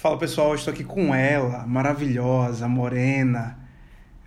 Fala 0.00 0.16
pessoal, 0.16 0.54
estou 0.54 0.72
aqui 0.72 0.82
com 0.82 1.14
ela, 1.14 1.66
maravilhosa, 1.66 2.66
morena, 2.66 3.58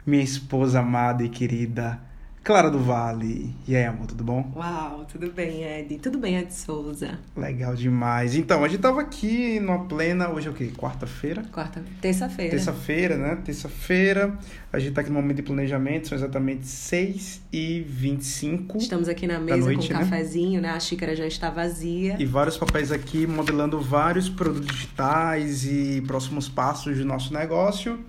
minha 0.06 0.24
esposa 0.24 0.82
amada 0.82 1.24
e 1.24 1.30
querida, 1.30 2.00
Clara 2.44 2.70
do 2.70 2.78
Vale. 2.78 3.56
E 3.66 3.74
aí, 3.74 3.86
amor, 3.86 4.06
tudo 4.06 4.22
bom? 4.22 4.52
Uau, 4.54 5.06
tudo 5.10 5.32
bem, 5.32 5.64
Ed? 5.64 5.98
Tudo 6.00 6.18
bem, 6.18 6.36
Ed 6.36 6.54
Souza? 6.54 7.18
Legal 7.38 7.74
demais. 7.74 8.36
Então, 8.36 8.66
a 8.66 8.68
gente 8.68 8.82
tava 8.82 9.00
aqui 9.00 9.62
numa 9.62 9.86
plena, 9.86 10.30
hoje 10.30 10.50
é 10.50 10.52
o 10.52 10.54
quê? 10.54 10.70
Quarta-feira? 10.78 11.46
Quarta, 11.54 11.82
terça-feira. 12.02 12.52
Terça-feira, 12.52 13.16
né? 13.16 13.38
Terça-feira. 13.46 14.38
A 14.74 14.78
gente 14.78 14.92
tá 14.92 15.00
aqui 15.00 15.10
no 15.10 15.16
momento 15.22 15.38
de 15.38 15.44
planejamento, 15.44 16.10
são 16.10 16.18
exatamente 16.18 16.68
6 16.68 17.44
e 17.54 17.80
25 17.88 18.78
Estamos 18.78 19.08
aqui 19.08 19.26
na 19.26 19.40
mesa 19.40 19.58
noite, 19.58 19.88
com 19.88 19.94
um 19.94 19.98
né? 20.00 20.04
cafezinho, 20.04 20.62
né? 20.62 20.72
A 20.72 20.80
xícara 20.82 21.16
já 21.16 21.26
está 21.26 21.50
vazia. 21.50 22.18
E 22.20 22.26
vários 22.26 22.58
papéis 22.58 22.92
aqui 22.92 23.26
modelando 23.26 23.80
vários 23.80 24.28
produtos 24.28 24.68
digitais 24.68 25.64
e 25.64 26.04
próximos 26.06 26.50
passos 26.50 26.98
do 26.98 27.06
nosso 27.06 27.34
negócio. 27.34 28.04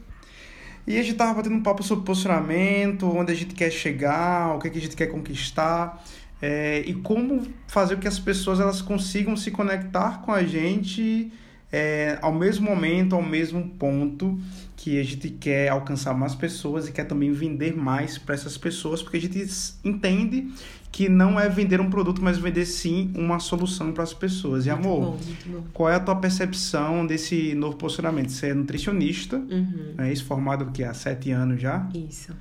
E 0.86 0.98
a 0.98 1.02
gente 1.02 1.16
tava 1.16 1.34
batendo 1.34 1.54
um 1.56 1.62
papo 1.62 1.82
sobre 1.82 2.04
posicionamento, 2.04 3.06
onde 3.06 3.32
a 3.32 3.34
gente 3.34 3.54
quer 3.54 3.70
chegar, 3.70 4.54
o 4.54 4.58
que, 4.58 4.68
que 4.68 4.78
a 4.78 4.80
gente 4.80 4.96
quer 4.96 5.06
conquistar 5.06 6.04
é, 6.42 6.82
e 6.86 6.92
como 6.92 7.46
fazer 7.66 7.94
com 7.94 8.02
que 8.02 8.08
as 8.08 8.18
pessoas 8.18 8.60
elas 8.60 8.82
consigam 8.82 9.34
se 9.34 9.50
conectar 9.50 10.20
com 10.20 10.30
a 10.30 10.42
gente 10.44 11.32
é, 11.72 12.18
ao 12.20 12.32
mesmo 12.32 12.68
momento, 12.68 13.14
ao 13.14 13.22
mesmo 13.22 13.66
ponto 13.70 14.38
que 14.76 15.00
a 15.00 15.02
gente 15.02 15.30
quer 15.30 15.70
alcançar 15.70 16.12
mais 16.12 16.34
pessoas 16.34 16.86
e 16.86 16.92
quer 16.92 17.04
também 17.04 17.32
vender 17.32 17.74
mais 17.74 18.18
para 18.18 18.34
essas 18.34 18.58
pessoas, 18.58 19.02
porque 19.02 19.16
a 19.16 19.20
gente 19.20 19.44
entende 19.82 20.52
que 20.94 21.08
não 21.08 21.40
é 21.40 21.48
vender 21.48 21.80
um 21.80 21.90
produto, 21.90 22.22
mas 22.22 22.38
vender 22.38 22.64
sim 22.66 23.10
uma 23.16 23.40
solução 23.40 23.90
para 23.90 24.04
as 24.04 24.14
pessoas. 24.14 24.64
E 24.64 24.70
Muito 24.70 24.86
amor, 24.86 25.00
bom, 25.00 25.18
bom. 25.46 25.64
qual 25.72 25.88
é 25.90 25.96
a 25.96 25.98
tua 25.98 26.14
percepção 26.14 27.04
desse 27.04 27.52
novo 27.56 27.76
posicionamento? 27.76 28.28
Você 28.30 28.50
é 28.50 28.54
nutricionista, 28.54 29.38
Uhum, 29.38 29.94
é 29.98 30.14
formado 30.14 30.62
aqui 30.66 30.84
há 30.84 30.94
sete 30.94 31.32
anos 31.32 31.60
já, 31.60 31.88
Isso. 31.92 32.32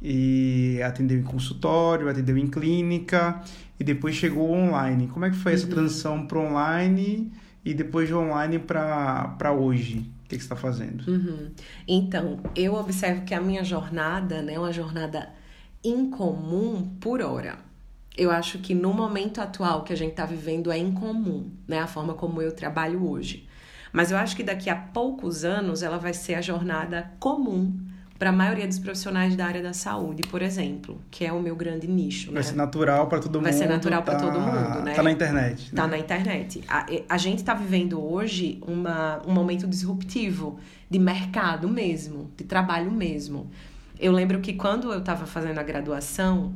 e 0.00 0.80
atendeu 0.82 1.18
em 1.18 1.22
consultório, 1.22 2.08
atendeu 2.08 2.38
em 2.38 2.46
clínica, 2.46 3.42
e 3.78 3.84
depois 3.84 4.14
chegou 4.14 4.52
online. 4.54 5.06
Como 5.08 5.26
é 5.26 5.30
que 5.30 5.36
foi 5.36 5.52
essa 5.52 5.66
Uhum. 5.66 5.72
transição 5.74 6.26
para 6.26 6.38
online 6.38 7.30
e 7.62 7.74
depois 7.74 8.08
de 8.08 8.14
online 8.14 8.58
para 8.58 9.52
hoje? 9.52 9.98
O 10.24 10.28
que, 10.28 10.36
que 10.36 10.42
você 10.42 10.46
está 10.46 10.56
fazendo? 10.56 11.04
Uhum. 11.06 11.50
Então, 11.86 12.40
eu 12.56 12.72
observo 12.74 13.26
que 13.26 13.34
a 13.34 13.40
minha 13.40 13.62
jornada 13.62 14.40
né, 14.40 14.54
é 14.54 14.58
uma 14.58 14.72
jornada 14.72 15.28
incomum 15.84 16.96
por 17.00 17.20
hora. 17.20 17.67
Eu 18.18 18.32
acho 18.32 18.58
que 18.58 18.74
no 18.74 18.92
momento 18.92 19.40
atual 19.40 19.84
que 19.84 19.92
a 19.92 19.96
gente 19.96 20.10
está 20.10 20.26
vivendo 20.26 20.72
é 20.72 20.76
incomum, 20.76 21.50
né? 21.68 21.78
A 21.78 21.86
forma 21.86 22.14
como 22.14 22.42
eu 22.42 22.50
trabalho 22.50 23.08
hoje. 23.08 23.48
Mas 23.92 24.10
eu 24.10 24.18
acho 24.18 24.34
que 24.36 24.42
daqui 24.42 24.68
a 24.68 24.74
poucos 24.76 25.44
anos 25.44 25.82
ela 25.84 25.98
vai 25.98 26.12
ser 26.12 26.34
a 26.34 26.40
jornada 26.42 27.12
comum 27.20 27.72
para 28.18 28.30
a 28.30 28.32
maioria 28.32 28.66
dos 28.66 28.80
profissionais 28.80 29.36
da 29.36 29.46
área 29.46 29.62
da 29.62 29.72
saúde, 29.72 30.22
por 30.28 30.42
exemplo, 30.42 31.00
que 31.08 31.24
é 31.24 31.32
o 31.32 31.40
meu 31.40 31.54
grande 31.54 31.86
nicho. 31.86 32.26
Vai 32.32 32.42
né? 32.42 32.42
ser 32.42 32.56
natural 32.56 33.06
para 33.06 33.20
todo 33.20 33.40
Vai 33.40 33.52
mundo. 33.52 33.60
ser 33.60 33.68
natural 33.68 34.02
tá- 34.02 34.16
todo 34.16 34.40
mundo, 34.40 34.82
né? 34.82 34.92
Tá 34.94 35.02
na 35.04 35.12
internet. 35.12 35.72
Tá 35.72 35.86
né? 35.86 35.90
na 35.92 35.98
internet. 35.98 36.64
A, 36.68 36.86
a 37.08 37.16
gente 37.16 37.38
está 37.38 37.54
vivendo 37.54 38.02
hoje 38.04 38.58
uma, 38.66 39.22
um 39.24 39.32
momento 39.32 39.68
disruptivo 39.68 40.58
de 40.90 40.98
mercado 40.98 41.68
mesmo, 41.68 42.32
de 42.36 42.42
trabalho 42.42 42.90
mesmo. 42.90 43.48
Eu 44.00 44.10
lembro 44.10 44.40
que 44.40 44.54
quando 44.54 44.92
eu 44.92 44.98
estava 44.98 45.24
fazendo 45.24 45.58
a 45.58 45.62
graduação, 45.62 46.52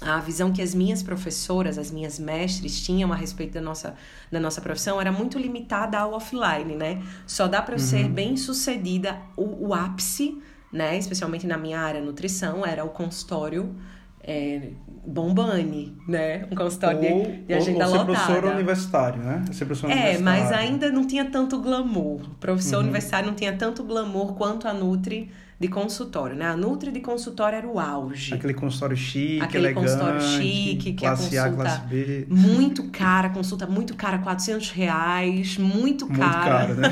a 0.00 0.18
visão 0.20 0.52
que 0.52 0.62
as 0.62 0.74
minhas 0.74 1.02
professoras, 1.02 1.76
as 1.76 1.90
minhas 1.90 2.18
mestres 2.18 2.80
tinham 2.80 3.12
a 3.12 3.16
respeito 3.16 3.54
da 3.54 3.60
nossa, 3.60 3.94
da 4.30 4.38
nossa 4.38 4.60
profissão 4.60 5.00
era 5.00 5.10
muito 5.10 5.38
limitada 5.38 5.98
ao 5.98 6.12
offline, 6.12 6.76
né? 6.76 7.02
Só 7.26 7.48
dá 7.48 7.60
para 7.60 7.74
eu 7.74 7.78
ser 7.80 8.08
bem 8.08 8.36
sucedida, 8.36 9.18
o, 9.36 9.68
o 9.68 9.74
ápice, 9.74 10.38
né? 10.72 10.96
Especialmente 10.96 11.46
na 11.46 11.58
minha 11.58 11.80
área 11.80 12.00
nutrição, 12.00 12.64
era 12.64 12.84
o 12.84 12.90
consultório 12.90 13.74
é, 14.22 14.70
Bombani, 15.06 15.96
né? 16.06 16.46
Um 16.50 16.54
consultório 16.54 16.98
ou, 17.02 17.22
de, 17.24 17.38
de 17.44 17.54
agenda 17.54 17.84
ou 17.86 17.90
ser 17.90 17.98
lotada. 17.98 18.04
professor 18.26 18.44
universitário, 18.52 19.22
né? 19.22 19.44
Ser 19.52 19.64
professor 19.64 19.90
É, 19.90 20.18
mas 20.18 20.52
ainda 20.52 20.92
não 20.92 21.06
tinha 21.06 21.24
tanto 21.24 21.58
glamour. 21.60 22.20
O 22.22 22.34
professor 22.38 22.76
Uhum. 22.76 22.82
universitário 22.84 23.26
não 23.28 23.34
tinha 23.34 23.56
tanto 23.56 23.82
glamour 23.82 24.34
quanto 24.34 24.68
a 24.68 24.72
Nutri 24.74 25.30
de 25.60 25.66
consultório, 25.66 26.36
né? 26.36 26.46
A 26.46 26.56
Nutri 26.56 26.92
de 26.92 27.00
consultório 27.00 27.56
era 27.56 27.66
o 27.66 27.80
auge. 27.80 28.32
Aquele 28.32 28.54
consultório 28.54 28.96
chique, 28.96 29.40
Aquele 29.42 29.66
elegante, 29.66 29.86
consultório 29.86 30.20
chique, 30.20 30.92
que 30.92 31.04
a 31.04 31.08
classe 31.10 31.36
A, 31.36 31.44
consulta- 31.50 31.62
classe 31.64 31.80
B. 31.88 32.26
Muito 32.30 32.84
cara, 32.90 33.28
consulta 33.30 33.66
muito 33.66 33.96
cara, 33.96 34.18
400 34.18 34.70
reais, 34.70 35.58
muito 35.58 36.06
Muito 36.06 36.20
cara. 36.20 36.44
caro, 36.66 36.74
né? 36.74 36.88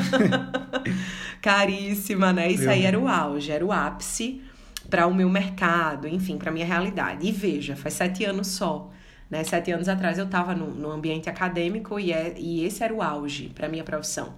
Caríssima, 1.40 2.32
né? 2.32 2.50
Isso 2.50 2.68
aí 2.68 2.84
era 2.84 2.98
o 2.98 3.06
auge, 3.06 3.52
era 3.52 3.64
o 3.64 3.70
ápice 3.72 4.42
para 4.90 5.06
o 5.06 5.14
meu 5.14 5.28
mercado, 5.28 6.08
enfim, 6.08 6.36
para 6.36 6.50
minha 6.50 6.66
realidade. 6.66 7.26
E 7.26 7.32
veja, 7.32 7.76
faz 7.76 7.94
sete 7.94 8.24
anos 8.24 8.48
só. 8.48 8.90
Né? 9.30 9.42
Sete 9.44 9.70
anos 9.72 9.88
atrás 9.88 10.18
eu 10.18 10.24
estava 10.24 10.54
no, 10.54 10.72
no 10.72 10.90
ambiente 10.90 11.28
acadêmico 11.28 11.98
e, 11.98 12.12
é, 12.12 12.34
e 12.38 12.64
esse 12.64 12.82
era 12.82 12.94
o 12.94 13.02
auge 13.02 13.48
para 13.54 13.68
minha 13.68 13.82
profissão. 13.84 14.34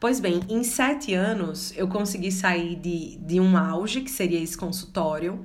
Pois 0.00 0.18
bem, 0.18 0.40
em 0.48 0.64
sete 0.64 1.12
anos 1.12 1.74
eu 1.76 1.86
consegui 1.86 2.32
sair 2.32 2.74
de, 2.74 3.18
de 3.18 3.38
um 3.38 3.54
auge, 3.54 4.00
que 4.00 4.10
seria 4.10 4.40
esse 4.40 4.56
consultório, 4.56 5.44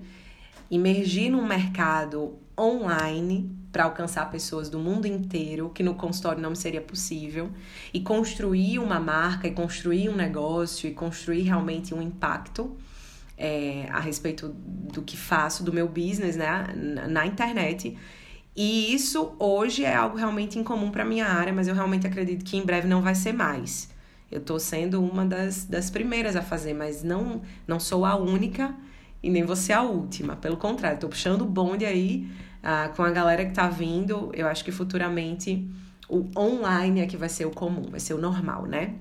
emergir 0.72 1.30
num 1.30 1.46
mercado 1.46 2.40
online 2.58 3.54
para 3.70 3.84
alcançar 3.84 4.32
pessoas 4.32 4.70
do 4.70 4.80
mundo 4.80 5.06
inteiro, 5.08 5.70
que 5.76 5.84
no 5.84 5.96
consultório 5.96 6.42
não 6.42 6.56
seria 6.56 6.80
possível, 6.80 7.52
e 7.94 8.00
construir 8.00 8.80
uma 8.80 8.98
marca, 8.98 9.46
e 9.46 9.52
construir 9.52 10.08
um 10.08 10.16
negócio, 10.16 10.88
e 10.88 10.94
construir 10.94 11.42
realmente 11.42 11.94
um 11.94 12.02
impacto 12.02 12.78
é, 13.38 13.90
a 13.92 14.00
respeito 14.00 14.56
do 14.56 15.02
que 15.02 15.18
faço, 15.18 15.66
do 15.66 15.74
meu 15.74 15.90
business, 15.90 16.38
né, 16.38 16.74
na 17.10 17.28
internet. 17.28 17.98
E 18.56 18.94
isso 18.94 19.36
hoje 19.38 19.84
é 19.84 19.94
algo 19.94 20.16
realmente 20.16 20.58
incomum 20.58 20.92
para 20.92 21.04
minha 21.04 21.28
área, 21.28 21.52
mas 21.52 21.68
eu 21.68 21.76
realmente 21.76 22.08
acredito 22.08 22.46
que 22.46 22.56
em 22.56 22.64
breve 22.64 22.88
não 22.88 23.02
vai 23.02 23.16
ser 23.16 23.34
mais. 23.34 23.94
Eu 24.32 24.42
tô 24.42 24.58
sendo 24.60 25.02
uma 25.04 25.26
das, 25.26 25.66
das 25.66 25.90
primeiras 25.90 26.36
a 26.36 26.42
fazer, 26.42 26.74
mas 26.74 27.04
não, 27.04 27.42
não 27.68 27.80
sou 27.80 28.06
a 28.06 28.16
única 28.16 28.74
e 29.22 29.30
nem 29.30 29.56
ser 29.56 29.74
a 29.74 29.82
última. 29.84 30.36
Pelo 30.36 30.58
contrário, 30.58 31.00
tô 31.00 31.08
puxando 31.08 31.42
o 31.42 31.46
bonde 31.46 31.86
aí 31.86 32.28
ah, 32.64 32.92
com 32.96 33.04
a 33.04 33.12
galera 33.12 33.46
que 33.46 33.54
tá 33.54 33.68
vindo. 33.70 34.32
Eu 34.34 34.48
acho 34.48 34.64
que 34.66 34.72
futuramente 34.72 35.68
o 36.10 36.26
online 36.38 37.02
é 37.02 37.06
que 37.08 37.18
vai 37.18 37.30
ser 37.30 37.46
o 37.46 37.52
comum, 37.52 37.84
vai 37.90 38.00
ser 38.00 38.14
o 38.14 38.18
normal, 38.18 38.66
né? 38.66 38.94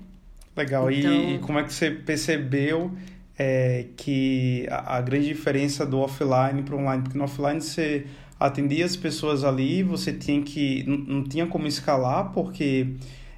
Legal. 0.55 0.89
E- 0.89 0.99
Então- 0.99 1.13
E, 1.35 1.39
como 1.39 1.59
é 1.59 1.63
que 1.63 1.73
você 1.73 1.91
percebeu 1.91 2.91
é, 3.37 3.87
que 3.97 4.65
a, 4.69 4.97
a 4.97 5.01
grande 5.01 5.27
diferença 5.27 5.85
do 5.85 5.99
offline 5.99 6.63
para 6.63 6.75
online? 6.75 7.03
Porque 7.03 7.17
no 7.17 7.25
offline 7.25 7.59
você 7.59 8.05
atendia 8.39 8.85
as 8.85 8.95
pessoas 8.95 9.43
ali, 9.43 9.83
você 9.83 10.13
tinha 10.13 10.41
que. 10.41 10.83
Não, 10.87 10.97
não 10.97 11.23
tinha 11.23 11.45
como 11.47 11.67
escalar, 11.67 12.31
porque 12.31 12.95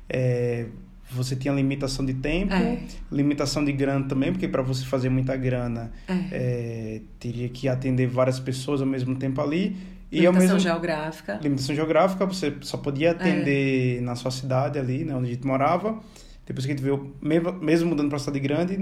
é, 0.10 0.68
você 1.12 1.36
tinha 1.36 1.54
limitação 1.54 2.06
de 2.06 2.14
tempo, 2.16 2.54
É. 2.54 2.80
limitação 3.12 3.64
de 3.64 3.72
grana 3.72 4.06
também, 4.08 4.32
porque 4.32 4.48
para 4.48 4.62
você 4.62 4.86
fazer 4.86 5.10
muita 5.10 5.36
grana 5.36 5.92
É. 6.08 6.14
é, 6.32 7.02
teria 7.20 7.48
que 7.50 7.68
atender 7.68 8.08
várias 8.08 8.40
pessoas 8.40 8.82
ao 8.82 8.88
mesmo 8.88 9.16
tempo 9.16 9.40
ali. 9.42 9.76
E 10.12 10.22
Limitação 10.22 10.42
mesmo 10.42 10.60
geográfica. 10.60 11.40
limitação 11.42 11.76
geográfica, 11.76 12.26
você 12.26 12.54
só 12.62 12.78
podia 12.78 13.12
atender 13.12 14.02
na 14.02 14.16
sua 14.16 14.32
cidade 14.32 14.80
ali, 14.80 15.04
né, 15.04 15.14
onde 15.16 15.30
a 15.30 15.34
gente 15.34 15.46
morava. 15.46 16.00
Depois 16.46 16.66
que 16.66 16.72
a 16.72 16.76
gente 16.76 16.84
veio, 16.84 17.14
mesmo, 17.62 17.90
mudando 17.90 18.08
para 18.08 18.18
cidade 18.20 18.40
grande, 18.40 18.78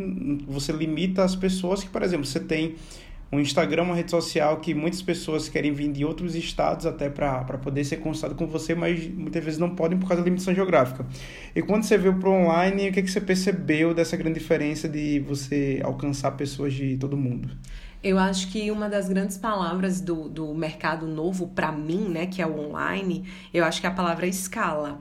você 0.47 0.72
limita 0.72 1.24
as 1.24 1.36
pessoas 1.36 1.84
que, 1.84 1.90
por 1.90 2.03
exemplo, 2.03 2.24
você 2.25 2.40
tem 2.40 2.75
um 3.35 3.40
Instagram, 3.40 3.84
uma 3.84 3.96
rede 3.96 4.12
social 4.12 4.57
que 4.57 4.73
muitas 4.73 5.01
pessoas 5.01 5.50
querem 5.50 5.72
vir 5.72 5.91
de 5.91 6.06
outros 6.06 6.35
estados 6.35 6.85
até 6.85 7.09
para 7.09 7.44
poder 7.57 7.84
ser 7.84 7.97
consultado 7.97 8.35
com 8.35 8.47
você, 8.47 8.73
mas 8.73 9.07
muitas 9.07 9.44
vezes 9.44 9.59
não 9.59 9.75
podem 9.75 9.97
por 9.97 10.07
causa 10.07 10.22
da 10.22 10.25
limitação 10.25 10.53
geográfica. 10.53 11.06
E 11.56 11.62
quando 11.62 11.84
você 11.84 11.97
veio 11.97 12.18
para 12.19 12.29
online, 12.29 12.90
o 12.90 12.94
que, 12.94 13.03
que 13.03 13.12
você 13.12 13.22
percebeu 13.22 13.94
dessa 13.94 14.16
grande 14.16 14.39
diferença 14.39 14.88
de 14.88 15.19
você 15.19 15.81
alcançar 15.83 16.31
pessoas 16.31 16.74
de 16.74 16.98
todo 16.98 17.18
mundo? 17.18 17.50
Eu 18.01 18.19
acho 18.19 18.51
que 18.51 18.69
uma 18.69 18.88
das 18.88 19.10
grandes 19.10 19.38
palavras 19.38 20.00
do, 20.00 20.30
do 20.30 20.54
mercado 20.54 21.07
novo 21.07 21.48
para 21.48 21.71
mim, 21.71 22.07
né, 22.07 22.27
que 22.27 22.42
é 22.42 22.45
o 22.45 22.60
online, 22.60 23.25
eu 23.54 23.65
acho 23.65 23.81
que 23.81 23.88
é 23.88 23.89
a 23.89 23.94
palavra 23.94 24.27
escala. 24.27 25.00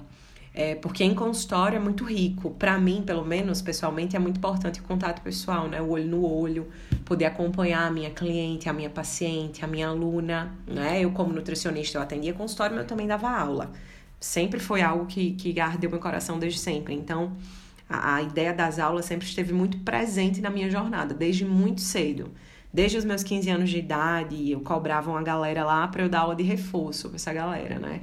É, 0.57 0.77
porque 0.77 1.03
em 1.03 1.13
consultório 1.15 1.77
é 1.77 1.81
muito 1.81 2.05
rico. 2.05 2.51
Para 2.53 2.79
mim, 2.79 3.03
pelo 3.05 3.25
menos, 3.25 3.61
pessoalmente, 3.61 4.15
é 4.15 4.21
muito 4.21 4.37
importante 4.37 4.79
o 4.79 4.85
contato 4.85 5.21
pessoal, 5.21 5.67
né? 5.67 5.83
O 5.83 5.89
olho 5.91 6.07
no 6.07 6.25
olho, 6.25 6.69
poder 7.05 7.25
acompanhar 7.25 7.89
a 7.89 7.91
minha 7.91 8.11
cliente, 8.11 8.69
a 8.69 8.73
minha 8.73 8.89
paciente, 8.89 9.65
a 9.65 9.67
minha 9.67 9.89
aluna, 9.89 10.55
né? 10.65 11.01
Eu, 11.01 11.11
como 11.11 11.33
nutricionista, 11.33 11.99
eu 11.99 12.03
atendia 12.03 12.33
consultório, 12.33 12.77
mas 12.77 12.85
eu 12.85 12.89
também 12.89 13.09
dava 13.09 13.29
aula. 13.29 13.73
Sempre 14.21 14.61
foi 14.61 14.81
algo 14.81 15.07
que, 15.07 15.33
que 15.33 15.59
ardeu 15.59 15.91
meu 15.91 15.99
coração 15.99 16.39
desde 16.39 16.61
sempre. 16.61 16.95
Então, 16.95 17.37
a, 17.89 18.15
a 18.17 18.23
ideia 18.23 18.55
das 18.55 18.79
aulas 18.79 19.07
sempre 19.07 19.27
esteve 19.27 19.53
muito 19.53 19.79
presente 19.79 20.41
na 20.41 20.51
minha 20.51 20.71
jornada, 20.71 21.13
desde 21.15 21.45
muito 21.45 21.81
cedo. 21.81 22.31
Desde 22.73 22.97
os 22.97 23.05
meus 23.05 23.25
15 23.25 23.51
anos 23.51 23.71
de 23.71 23.79
idade, 23.79 24.51
eu 24.53 24.61
cobrava 24.61 25.11
uma 25.11 25.23
galera 25.23 25.65
lá 25.65 25.89
para 25.89 26.03
eu 26.03 26.09
dar 26.09 26.21
aula 26.21 26.37
de 26.37 26.45
reforço 26.45 27.09
para 27.09 27.17
essa 27.17 27.33
galera, 27.33 27.79
né? 27.79 28.03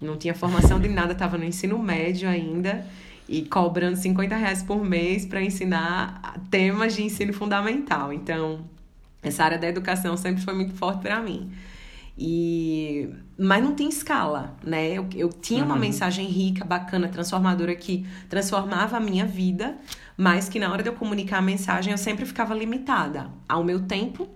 Não 0.00 0.16
tinha 0.16 0.34
formação 0.34 0.78
de 0.78 0.88
nada, 0.88 1.12
estava 1.12 1.38
no 1.38 1.44
ensino 1.44 1.78
médio 1.78 2.28
ainda. 2.28 2.86
e 3.28 3.42
cobrando 3.42 3.96
50 3.96 4.36
reais 4.36 4.62
por 4.62 4.84
mês 4.84 5.26
para 5.26 5.42
ensinar 5.42 6.38
temas 6.48 6.94
de 6.94 7.02
ensino 7.02 7.32
fundamental. 7.32 8.12
Então, 8.12 8.64
essa 9.20 9.42
área 9.42 9.58
da 9.58 9.66
educação 9.66 10.16
sempre 10.16 10.42
foi 10.42 10.54
muito 10.54 10.74
forte 10.74 11.02
para 11.02 11.20
mim. 11.20 11.50
E 12.18 13.08
mas 13.38 13.62
não 13.62 13.74
tem 13.74 13.88
escala, 13.88 14.56
né? 14.64 14.92
Eu, 14.92 15.06
eu 15.14 15.28
tinha 15.28 15.62
uma 15.62 15.74
uhum. 15.74 15.80
mensagem 15.80 16.26
rica, 16.26 16.64
bacana, 16.64 17.08
transformadora 17.08 17.74
que 17.74 18.06
transformava 18.30 18.96
a 18.96 19.00
minha 19.00 19.26
vida, 19.26 19.76
mas 20.16 20.48
que 20.48 20.58
na 20.58 20.72
hora 20.72 20.82
de 20.82 20.88
eu 20.88 20.94
comunicar 20.94 21.38
a 21.38 21.42
mensagem 21.42 21.92
eu 21.92 21.98
sempre 21.98 22.24
ficava 22.24 22.54
limitada 22.54 23.28
ao 23.46 23.62
meu 23.62 23.82
tempo, 23.82 24.26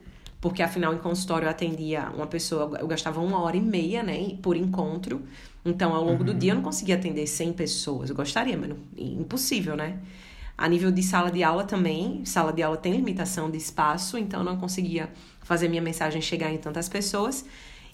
porque 0.41 0.63
afinal 0.63 0.95
em 0.95 0.99
consultório 0.99 1.47
eu 1.47 1.51
atendia 1.51 2.11
uma 2.15 2.27
pessoa, 2.27 2.79
eu 2.79 2.87
gastava 2.87 3.21
uma 3.21 3.41
hora 3.41 3.57
e 3.57 3.61
meia, 3.61 4.03
né, 4.03 4.37
por 4.43 4.57
encontro. 4.57 5.23
Então 5.65 5.95
ao 5.95 6.03
longo 6.03 6.21
uhum. 6.21 6.27
do 6.27 6.35
dia 6.35 6.53
eu 6.53 6.57
não 6.57 6.63
conseguia 6.63 6.95
atender 6.95 7.27
100 7.27 7.53
pessoas. 7.53 8.11
Eu 8.11 8.17
gostaria, 8.17 8.57
mas 8.57 8.71
não, 8.71 8.79
impossível, 8.97 9.77
né? 9.77 9.99
A 10.57 10.69
nível 10.69 10.91
de 10.91 11.03
sala 11.03 11.31
de 11.31 11.43
aula 11.43 11.65
também, 11.65 12.25
sala 12.25 12.53
de 12.53 12.63
aula 12.63 12.77
tem 12.77 12.93
limitação 12.93 13.51
de 13.51 13.57
espaço, 13.57 14.19
então 14.19 14.41
eu 14.41 14.45
não 14.45 14.59
conseguia 14.59 15.11
fazer 15.43 15.69
minha 15.69 15.83
mensagem 15.83 16.21
chegar 16.21 16.51
em 16.53 16.59
tantas 16.59 16.89
pessoas. 16.89 17.45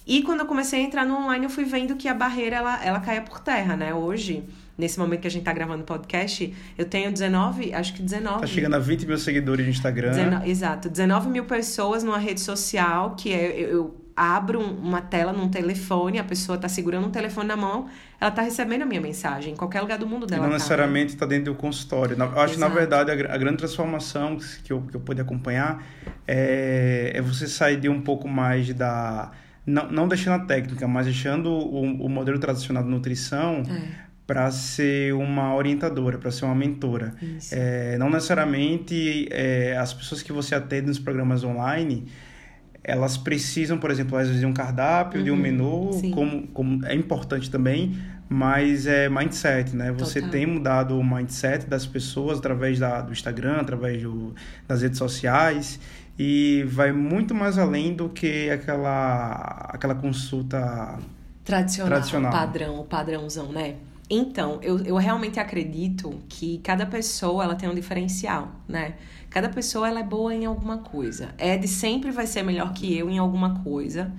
E 0.07 0.23
quando 0.23 0.41
eu 0.41 0.47
comecei 0.47 0.81
a 0.81 0.83
entrar 0.83 1.05
no 1.05 1.17
online, 1.17 1.47
eu 1.47 1.51
fui 1.51 1.65
vendo 1.65 1.97
que 1.97 2.09
a 2.09 2.15
barreira 2.15 2.57
ela, 2.57 2.85
ela 2.85 3.01
caia 3.01 3.23
por 3.23 3.41
terra, 3.41 3.77
né? 3.77 3.93
Hoje, 3.93 4.45
nesse 4.76 4.99
momento 4.99 5.20
que 5.20 5.26
a 5.26 5.31
gente 5.31 5.44
tá 5.44 5.52
gravando 5.52 5.82
o 5.82 5.87
podcast, 5.87 6.55
eu 6.76 6.84
tenho 6.84 7.11
19, 7.12 7.73
acho 7.73 7.94
que 7.94 8.02
19. 8.02 8.40
Tá 8.40 8.46
chegando 8.46 8.75
a 8.75 8.78
20 8.78 9.06
mil 9.06 9.19
seguidores 9.19 9.64
no 9.64 9.70
Instagram. 9.70 10.11
19, 10.11 10.50
exato, 10.50 10.88
19 10.88 11.28
mil 11.28 11.44
pessoas 11.44 12.02
numa 12.02 12.19
rede 12.19 12.40
social 12.40 13.14
que 13.17 13.32
é, 13.32 13.61
eu, 13.61 13.69
eu 13.69 14.06
abro 14.17 14.61
uma 14.61 15.02
tela 15.02 15.32
num 15.32 15.49
telefone, 15.49 16.19
a 16.19 16.25
pessoa 16.25 16.56
tá 16.56 16.69
segurando 16.69 17.06
um 17.06 17.11
telefone 17.11 17.46
na 17.46 17.56
mão, 17.56 17.88
ela 18.19 18.31
tá 18.31 18.40
recebendo 18.40 18.82
a 18.82 18.87
minha 18.87 19.00
mensagem 19.00 19.52
em 19.52 19.56
qualquer 19.56 19.82
lugar 19.82 19.99
do 19.99 20.06
mundo 20.06 20.26
dela. 20.26 20.40
E 20.40 20.43
não 20.43 20.49
tá, 20.49 20.55
necessariamente 20.55 21.12
está 21.12 21.26
dentro 21.26 21.52
do 21.52 21.58
consultório. 21.58 22.17
Eu 22.19 22.40
acho 22.40 22.55
que, 22.55 22.61
na 22.61 22.69
verdade, 22.69 23.11
a, 23.11 23.34
a, 23.34 23.37
grande 23.37 23.58
transformação 23.58 24.38
que 24.64 24.73
eu, 24.73 24.81
que 24.81 24.96
eu 24.96 25.00
pude 25.00 25.20
acompanhar 25.20 25.84
é, 26.26 27.12
é 27.14 27.20
você 27.20 27.46
sair 27.46 27.78
de 27.78 27.90
um 27.90 28.00
pouco 28.00 28.26
mais 28.26 28.73
da 28.73 29.32
não, 29.67 29.90
não 29.90 30.08
deixando 30.08 30.43
a 30.43 30.46
técnica, 30.46 30.87
mas 30.87 31.06
deixando 31.06 31.50
o, 31.50 32.06
o 32.06 32.08
modelo 32.08 32.38
tradicional 32.38 32.84
de 32.84 32.88
nutrição 32.88 33.64
é. 33.69 34.06
Para 34.26 34.50
ser 34.50 35.14
uma 35.14 35.55
orientadora, 35.55 36.19
para 36.19 36.31
ser 36.31 36.44
uma 36.44 36.55
mentora. 36.55 37.14
É, 37.52 37.96
não 37.99 38.11
necessariamente 38.11 39.28
é, 39.31 39.76
as 39.76 39.94
pessoas 39.94 40.23
que 40.23 40.32
você 40.32 40.55
atende 40.55 40.88
nos 40.88 40.99
programas 40.99 41.44
online 41.44 42.06
elas 42.88 43.17
precisam, 43.17 43.78
por 43.78 43.90
exemplo, 43.90 44.17
às 44.17 44.28
vezes 44.28 44.40
de 44.40 44.46
um 44.46 44.52
cardápio, 44.52 45.19
uhum, 45.19 45.25
de 45.25 45.31
um 45.32 45.34
uhum. 45.34 45.40
menu, 45.40 45.90
como, 46.14 46.46
como 46.46 46.87
é 46.87 46.94
importante 46.94 47.50
também, 47.50 47.99
mas 48.28 48.87
é 48.87 49.08
mindset, 49.08 49.75
né? 49.75 49.90
Você 49.90 50.20
Total. 50.20 50.31
tem 50.31 50.46
mudado 50.46 50.96
o 50.96 51.02
mindset 51.02 51.67
das 51.67 51.84
pessoas 51.84 52.38
através 52.38 52.78
da, 52.78 53.00
do 53.00 53.11
Instagram, 53.11 53.56
através 53.56 54.05
do, 54.05 54.32
das 54.69 54.82
redes 54.82 54.99
sociais 54.99 55.81
e 56.17 56.64
vai 56.69 56.93
muito 56.93 57.34
mais 57.34 57.58
além 57.58 57.93
do 57.93 58.08
que 58.08 58.49
aquela, 58.50 59.69
aquela 59.69 59.94
consulta 59.96 60.96
tradicional, 61.44 61.90
tradicional. 61.90 62.32
padrão, 62.32 62.81
o 62.81 62.84
padrãozão, 62.84 63.50
né? 63.50 63.75
Então, 64.08 64.61
eu, 64.62 64.79
eu 64.85 64.97
realmente 64.97 65.41
acredito 65.41 66.23
que 66.29 66.58
cada 66.58 66.87
pessoa 66.87 67.43
ela 67.43 67.56
tem 67.56 67.69
um 67.69 67.75
diferencial, 67.75 68.53
né? 68.69 68.94
Cada 69.29 69.49
pessoa 69.49 69.88
ela 69.88 70.00
é 70.00 70.05
boa 70.05 70.32
em 70.32 70.44
alguma 70.44 70.79
coisa. 70.79 71.35
Ed 71.38 71.67
sempre 71.67 72.12
vai 72.12 72.26
ser 72.26 72.43
melhor 72.44 72.73
que 72.73 72.97
eu 72.97 73.11
em 73.11 73.19
alguma 73.19 73.62
coisa. 73.64 74.12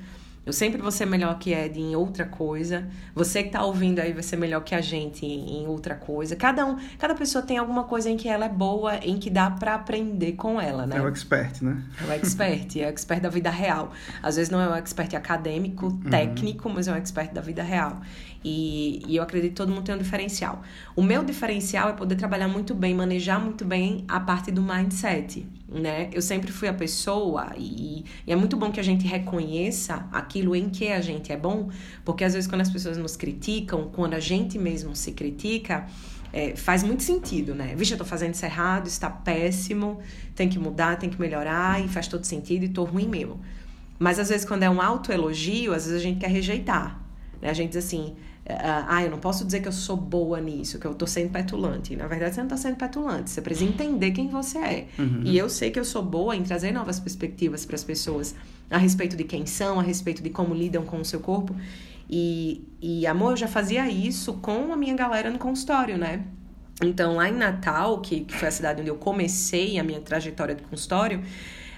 Eu 0.48 0.54
sempre 0.54 0.82
vou 0.82 0.92
ser 0.92 1.06
melhor 1.06 1.38
que 1.38 1.52
Ed 1.54 1.78
em 1.78 1.94
outra 1.94 2.24
coisa. 2.24 2.88
Você 3.14 3.44
que 3.44 3.50
tá 3.50 3.62
ouvindo 3.66 4.00
aí 4.00 4.14
vai 4.14 4.24
ser 4.24 4.38
melhor 4.38 4.64
que 4.64 4.74
a 4.74 4.80
gente 4.80 5.26
em, 5.26 5.68
outra 5.68 5.94
coisa. 5.94 6.38
Cada 6.38 6.66
um, 6.66 6.78
cada 6.98 7.14
pessoa 7.14 7.42
tem 7.42 7.58
alguma 7.58 7.84
coisa 7.84 8.10
em 8.10 8.16
que 8.16 8.30
ela 8.30 8.46
é 8.46 8.50
boa, 8.50 8.96
em 8.96 9.18
que 9.18 9.30
dá 9.30 9.52
para 9.52 9.76
aprender 9.76 10.38
com 10.38 10.62
ela, 10.62 10.88
né? 10.88 10.96
É 10.96 11.02
o 11.02 11.08
expert, 11.10 11.62
né? 11.62 11.84
É 12.02 12.10
o 12.10 12.14
expert, 12.14 12.80
é 12.80 12.86
o 12.86 12.88
expert 12.88 13.22
da 13.22 13.28
vida 13.28 13.50
real. 13.50 13.92
Às 14.24 14.38
vezes 14.38 14.50
não 14.50 14.62
é 14.62 14.70
o 14.70 14.74
expert 14.76 15.14
acadêmico, 15.16 15.88
uhum. 15.88 16.10
técnico, 16.10 16.70
uhum. 16.70 16.76
mas 16.76 16.88
é 16.88 16.94
o 16.94 16.96
expert 16.96 17.34
da 17.34 17.42
vida 17.42 17.62
real. 17.62 18.00
E, 18.42 19.04
e 19.06 19.18
eu 19.18 19.24
acredito 19.24 19.50
que 19.50 19.58
todo 19.58 19.70
mundo 19.70 19.84
tem 19.84 19.96
um 19.96 19.98
diferencial. 19.98 20.62
O 20.96 21.04
meu 21.04 21.26
diferencial 21.26 21.90
é 21.90 21.92
poder 21.92 22.16
trabalhar 22.16 22.48
muito 22.48 22.74
bem, 22.74 22.96
manejar 22.96 23.38
muito 23.38 23.66
bem 23.66 24.06
a 24.08 24.18
parte 24.18 24.50
do 24.50 24.62
mindset 24.62 25.46
né? 25.70 26.10
Eu 26.14 26.22
sempre 26.22 26.52
fui 26.52 26.68
a 26.68 26.74
pessoa 26.74 27.52
e, 27.58 28.06
e, 28.26 28.32
é 28.32 28.36
muito 28.36 28.56
bom 28.56 28.72
que 28.72 28.80
a 28.80 28.84
gente 28.84 29.06
reconheça 29.06 30.08
aquilo 30.12 30.56
em 30.56 30.70
que 30.70 30.88
a 30.88 31.02
gente 31.02 31.32
é 31.32 31.38
bom, 31.38 31.70
porque 32.06 32.24
às 32.24 32.34
vezes 32.34 32.50
quando 32.50 32.62
as 32.62 32.70
pessoas 32.70 32.98
nos 32.98 33.18
criticam, 33.18 33.90
quando 33.92 34.14
a 34.14 34.20
gente 34.20 34.58
mesmo 34.58 34.96
se 34.96 35.12
critica, 35.12 35.86
é, 36.32 36.56
faz 36.56 36.84
muito 36.84 37.04
sentido, 37.04 37.54
né? 37.54 37.74
Vixe, 37.76 37.94
eu 37.94 37.98
tô 37.98 38.06
fazendo 38.06 38.34
isso 38.34 38.46
errado, 38.46 38.88
está 38.88 39.10
péssimo, 39.10 40.00
tem 40.36 40.48
que 40.48 40.58
mudar, 40.58 40.98
tem 40.98 41.10
que 41.10 41.20
melhorar 41.20 41.84
e 41.84 41.88
faz 41.88 42.08
todo 42.08 42.24
sentido 42.24 42.64
e 42.64 42.70
tô 42.70 42.84
ruim 42.84 43.08
mesmo. 43.08 43.42
Mas 44.00 44.20
às 44.20 44.30
vezes 44.30 44.46
quando 44.46 44.64
é 44.64 44.70
um 44.70 44.82
autoelogio, 44.82 45.74
às 45.74 45.86
vezes 45.86 46.00
a 46.00 46.04
gente 46.04 46.20
quer 46.20 46.30
rejeitar. 46.30 47.07
Né? 47.42 47.50
A 47.50 47.54
gente 47.54 47.70
diz 47.70 47.86
assim, 47.86 48.16
ah, 48.50 49.04
eu 49.04 49.12
não 49.12 49.20
posso 49.20 49.44
dizer 49.44 49.60
que 49.60 49.68
eu 49.68 49.74
sou 49.74 49.98
boa 49.98 50.40
nisso, 50.40 50.80
que 50.80 50.88
eu 50.88 50.96
tô 50.96 51.06
sendo 51.06 51.32
petulante. 51.32 51.96
Na 51.96 52.08
verdade, 52.08 52.36
você 52.36 52.42
não 52.42 52.48
tá 52.48 52.58
sendo 52.58 52.78
petulante. 52.78 53.30
Você 53.30 53.42
precisa 53.42 53.70
entender 53.70 54.12
quem 54.12 54.30
você 54.30 54.58
é. 54.58 54.88
Uhum. 54.98 55.22
E 55.26 55.38
eu 55.38 55.50
sei 55.50 55.70
que 55.70 55.80
eu 55.80 55.86
sou 55.86 56.02
boa 56.02 56.36
em 56.36 56.44
trazer 56.44 56.72
novas 56.72 57.00
perspectivas 57.00 57.66
para 57.66 57.76
as 57.76 57.84
pessoas 57.84 58.36
a 58.70 58.78
respeito 58.78 59.18
de 59.18 59.24
quem 59.24 59.46
são, 59.46 59.80
a 59.80 59.84
respeito 59.84 60.24
de 60.24 60.30
como 60.30 60.54
lidam 60.54 60.86
com 60.86 61.00
o 61.00 61.06
seu 61.06 61.20
corpo. 61.20 61.56
E, 62.10 62.66
e 62.82 63.06
amor, 63.06 63.32
eu 63.32 63.38
já 63.38 63.48
fazia 63.48 63.90
isso 63.90 64.34
com 64.36 64.72
a 64.72 64.78
minha 64.78 64.96
galera 64.96 65.30
no 65.30 65.38
consultório, 65.38 65.98
né? 65.98 66.24
Então, 66.82 67.16
lá 67.16 67.28
em 67.28 67.34
Natal, 67.34 68.00
que, 68.00 68.22
que 68.22 68.34
foi 68.34 68.48
a 68.48 68.52
cidade 68.52 68.82
onde 68.82 68.90
eu 68.90 68.96
comecei 68.96 69.80
a 69.80 69.84
minha 69.84 70.00
trajetória 70.00 70.56
de 70.56 70.62
consultório, 70.64 71.22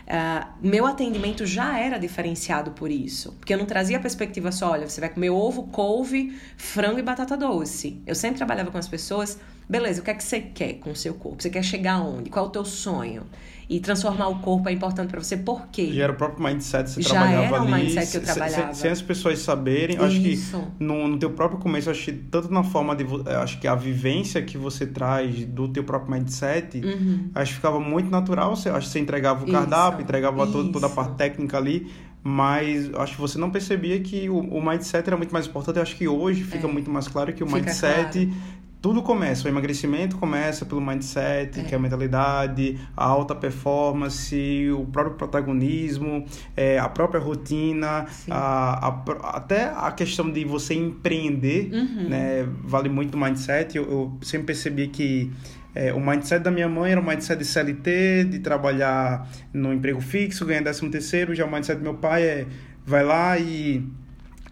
Uh, 0.09 0.49
meu 0.59 0.87
atendimento 0.87 1.45
já 1.45 1.77
era 1.77 1.99
diferenciado 1.99 2.71
por 2.71 2.89
isso. 2.89 3.33
Porque 3.33 3.53
eu 3.53 3.59
não 3.59 3.65
trazia 3.65 3.97
a 3.97 3.99
perspectiva 3.99 4.51
só, 4.51 4.71
olha, 4.71 4.89
você 4.89 4.99
vai 4.99 5.09
comer 5.09 5.29
ovo, 5.29 5.67
couve, 5.67 6.35
frango 6.57 6.97
e 6.97 7.03
batata 7.03 7.37
doce. 7.37 8.01
Eu 8.07 8.15
sempre 8.15 8.37
trabalhava 8.37 8.71
com 8.71 8.77
as 8.79 8.87
pessoas, 8.87 9.39
beleza, 9.69 10.01
o 10.01 10.03
que 10.03 10.11
é 10.11 10.13
que 10.13 10.23
você 10.23 10.41
quer 10.41 10.73
com 10.73 10.91
o 10.91 10.95
seu 10.95 11.13
corpo? 11.13 11.41
Você 11.41 11.49
quer 11.49 11.63
chegar 11.63 11.93
aonde? 11.93 12.29
Qual 12.29 12.45
é 12.45 12.47
o 12.47 12.51
teu 12.51 12.65
sonho? 12.65 13.23
e 13.69 13.79
transformar 13.79 14.29
o 14.29 14.39
corpo 14.39 14.67
é 14.67 14.71
importante 14.71 15.11
para 15.11 15.21
você, 15.21 15.37
por 15.37 15.67
quê? 15.67 15.91
Já 15.93 16.05
era 16.05 16.13
o 16.13 16.15
próprio 16.15 16.43
mindset 16.43 16.85
que 16.85 16.89
você 16.89 17.01
Já 17.03 17.09
trabalhava 17.09 17.43
era 17.43 17.61
ali. 17.61 17.71
o 17.71 17.75
mindset 17.75 18.11
que 18.11 18.17
eu 18.17 18.23
trabalhava. 18.23 18.73
Sem, 18.73 18.81
sem 18.81 18.91
as 18.91 19.01
pessoas 19.01 19.39
saberem, 19.39 19.95
Isso. 19.95 20.05
acho 20.05 20.19
que 20.19 20.83
no, 20.83 21.07
no 21.07 21.19
teu 21.19 21.29
próprio 21.29 21.59
começo, 21.59 21.87
acho 21.87 22.05
que 22.05 22.13
tanto 22.13 22.51
na 22.51 22.63
forma 22.63 22.95
de, 22.95 23.05
acho 23.27 23.59
que 23.59 23.67
a 23.67 23.75
vivência 23.75 24.41
que 24.41 24.57
você 24.57 24.87
traz 24.87 25.45
do 25.45 25.67
teu 25.67 25.83
próprio 25.83 26.11
mindset, 26.11 26.83
uhum. 26.83 27.29
acho 27.35 27.51
que 27.51 27.55
ficava 27.57 27.79
muito 27.79 28.09
natural, 28.09 28.55
você, 28.55 28.69
acho 28.69 28.87
que 28.87 28.93
você 28.93 28.99
entregava 28.99 29.45
o 29.45 29.51
cardápio, 29.51 29.97
Isso. 29.97 30.03
entregava 30.03 30.47
toda, 30.47 30.71
toda 30.71 30.87
a 30.87 30.89
parte 30.89 31.15
técnica 31.15 31.57
ali, 31.57 31.91
mas 32.23 32.91
acho 32.95 33.13
que 33.13 33.21
você 33.21 33.37
não 33.37 33.51
percebia 33.51 33.99
que 33.99 34.27
o, 34.31 34.39
o 34.39 34.65
mindset 34.65 35.07
era 35.07 35.15
muito 35.15 35.31
mais 35.31 35.45
importante. 35.45 35.77
Eu 35.77 35.83
acho 35.83 35.95
que 35.95 36.07
hoje 36.07 36.43
fica 36.43 36.67
é. 36.67 36.71
muito 36.71 36.89
mais 36.89 37.07
claro 37.07 37.31
que 37.33 37.43
o 37.43 37.47
fica 37.47 37.59
mindset 37.59 38.25
claro 38.25 38.58
tudo 38.81 39.01
começa, 39.03 39.45
o 39.45 39.51
emagrecimento 39.51 40.17
começa 40.17 40.65
pelo 40.65 40.79
mindset, 40.79 41.59
é. 41.59 41.63
que 41.63 41.73
é 41.73 41.77
a 41.77 41.79
mentalidade, 41.79 42.79
a 42.95 43.05
alta 43.05 43.35
performance, 43.35 44.69
o 44.71 44.85
próprio 44.85 45.15
protagonismo, 45.15 46.25
é, 46.55 46.79
a 46.79 46.87
própria 46.87 47.19
rotina, 47.19 48.05
a, 48.29 48.87
a, 48.87 49.03
até 49.35 49.65
a 49.65 49.91
questão 49.91 50.31
de 50.31 50.45
você 50.45 50.75
empreender, 50.75 51.69
uhum. 51.73 52.09
né, 52.09 52.47
vale 52.63 52.87
muito 52.87 53.11
do 53.11 53.17
mindset. 53.17 53.77
Eu, 53.77 53.83
eu 53.83 54.17
sempre 54.21 54.47
percebi 54.47 54.87
que 54.87 55.29
é, 55.75 55.93
o 55.93 55.99
mindset 55.99 56.41
da 56.41 56.49
minha 56.49 56.69
mãe 56.69 56.93
era 56.93 57.01
o 57.01 57.05
mindset 57.05 57.37
de 57.37 57.45
CLT, 57.45 58.25
de 58.29 58.39
trabalhar 58.39 59.29
no 59.53 59.73
emprego 59.73 59.99
fixo, 59.99 60.45
ganhar 60.45 60.63
13 60.63 60.89
terceiro, 60.89 61.35
já 61.35 61.45
o 61.45 61.51
mindset 61.51 61.77
do 61.77 61.83
meu 61.83 61.95
pai 61.95 62.23
é 62.23 62.47
vai 62.85 63.03
lá 63.03 63.37
e 63.37 63.85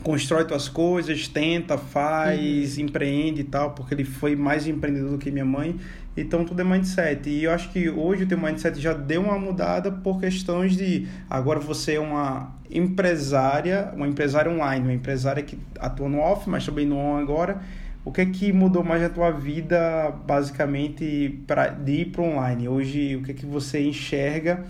constrói 0.04 0.46
tuas 0.46 0.70
coisas, 0.70 1.28
tenta, 1.28 1.78
faz, 1.78 2.78
uhum. 2.78 2.84
empreende 2.84 3.42
e 3.42 3.44
tal, 3.44 3.72
porque 3.72 3.94
ele 3.94 4.04
foi 4.04 4.36
mais 4.36 4.68
empreendedor 4.68 5.12
do 5.12 5.18
que 5.18 5.32
minha 5.32 5.46
mãe. 5.46 5.76
Então 6.16 6.44
tudo 6.44 6.62
é 6.62 6.64
mindset. 6.64 7.30
E 7.30 7.44
eu 7.44 7.52
acho 7.52 7.72
que 7.72 7.90
hoje 7.90 8.24
o 8.24 8.28
teu 8.28 8.38
mindset 8.38 8.80
já 8.80 8.94
deu 8.94 9.22
uma 9.22 9.38
mudada 9.38 9.92
por 9.92 10.20
questões 10.20 10.76
de 10.76 11.08
agora 11.30 11.60
você 11.60 11.96
é 11.96 12.00
uma 12.00 12.56
empresária, 12.72 13.92
uma 13.96 14.08
empresária 14.08 14.52
online, 14.52 14.84
uma 14.84 14.94
empresária 14.94 15.44
que 15.44 15.58
atua 15.80 16.10
no 16.10 16.20
off, 16.20 16.50
mas 16.50 16.66
também 16.66 16.86
no 16.86 16.98
on 16.98 17.18
agora. 17.18 17.62
O 18.04 18.12
que 18.12 18.22
é 18.22 18.26
que 18.26 18.54
mudou 18.54 18.84
mais 18.84 19.02
na 19.02 19.10
tua 19.10 19.32
vida, 19.32 20.12
basicamente, 20.26 21.44
para 21.46 21.68
de 21.68 21.92
ir 21.92 22.06
para 22.06 22.22
online? 22.22 22.68
Hoje, 22.70 23.18
o 23.18 23.24
que 23.24 23.32
é 23.32 23.34
que 23.34 23.46
você 23.46 23.84
enxerga 23.84 24.64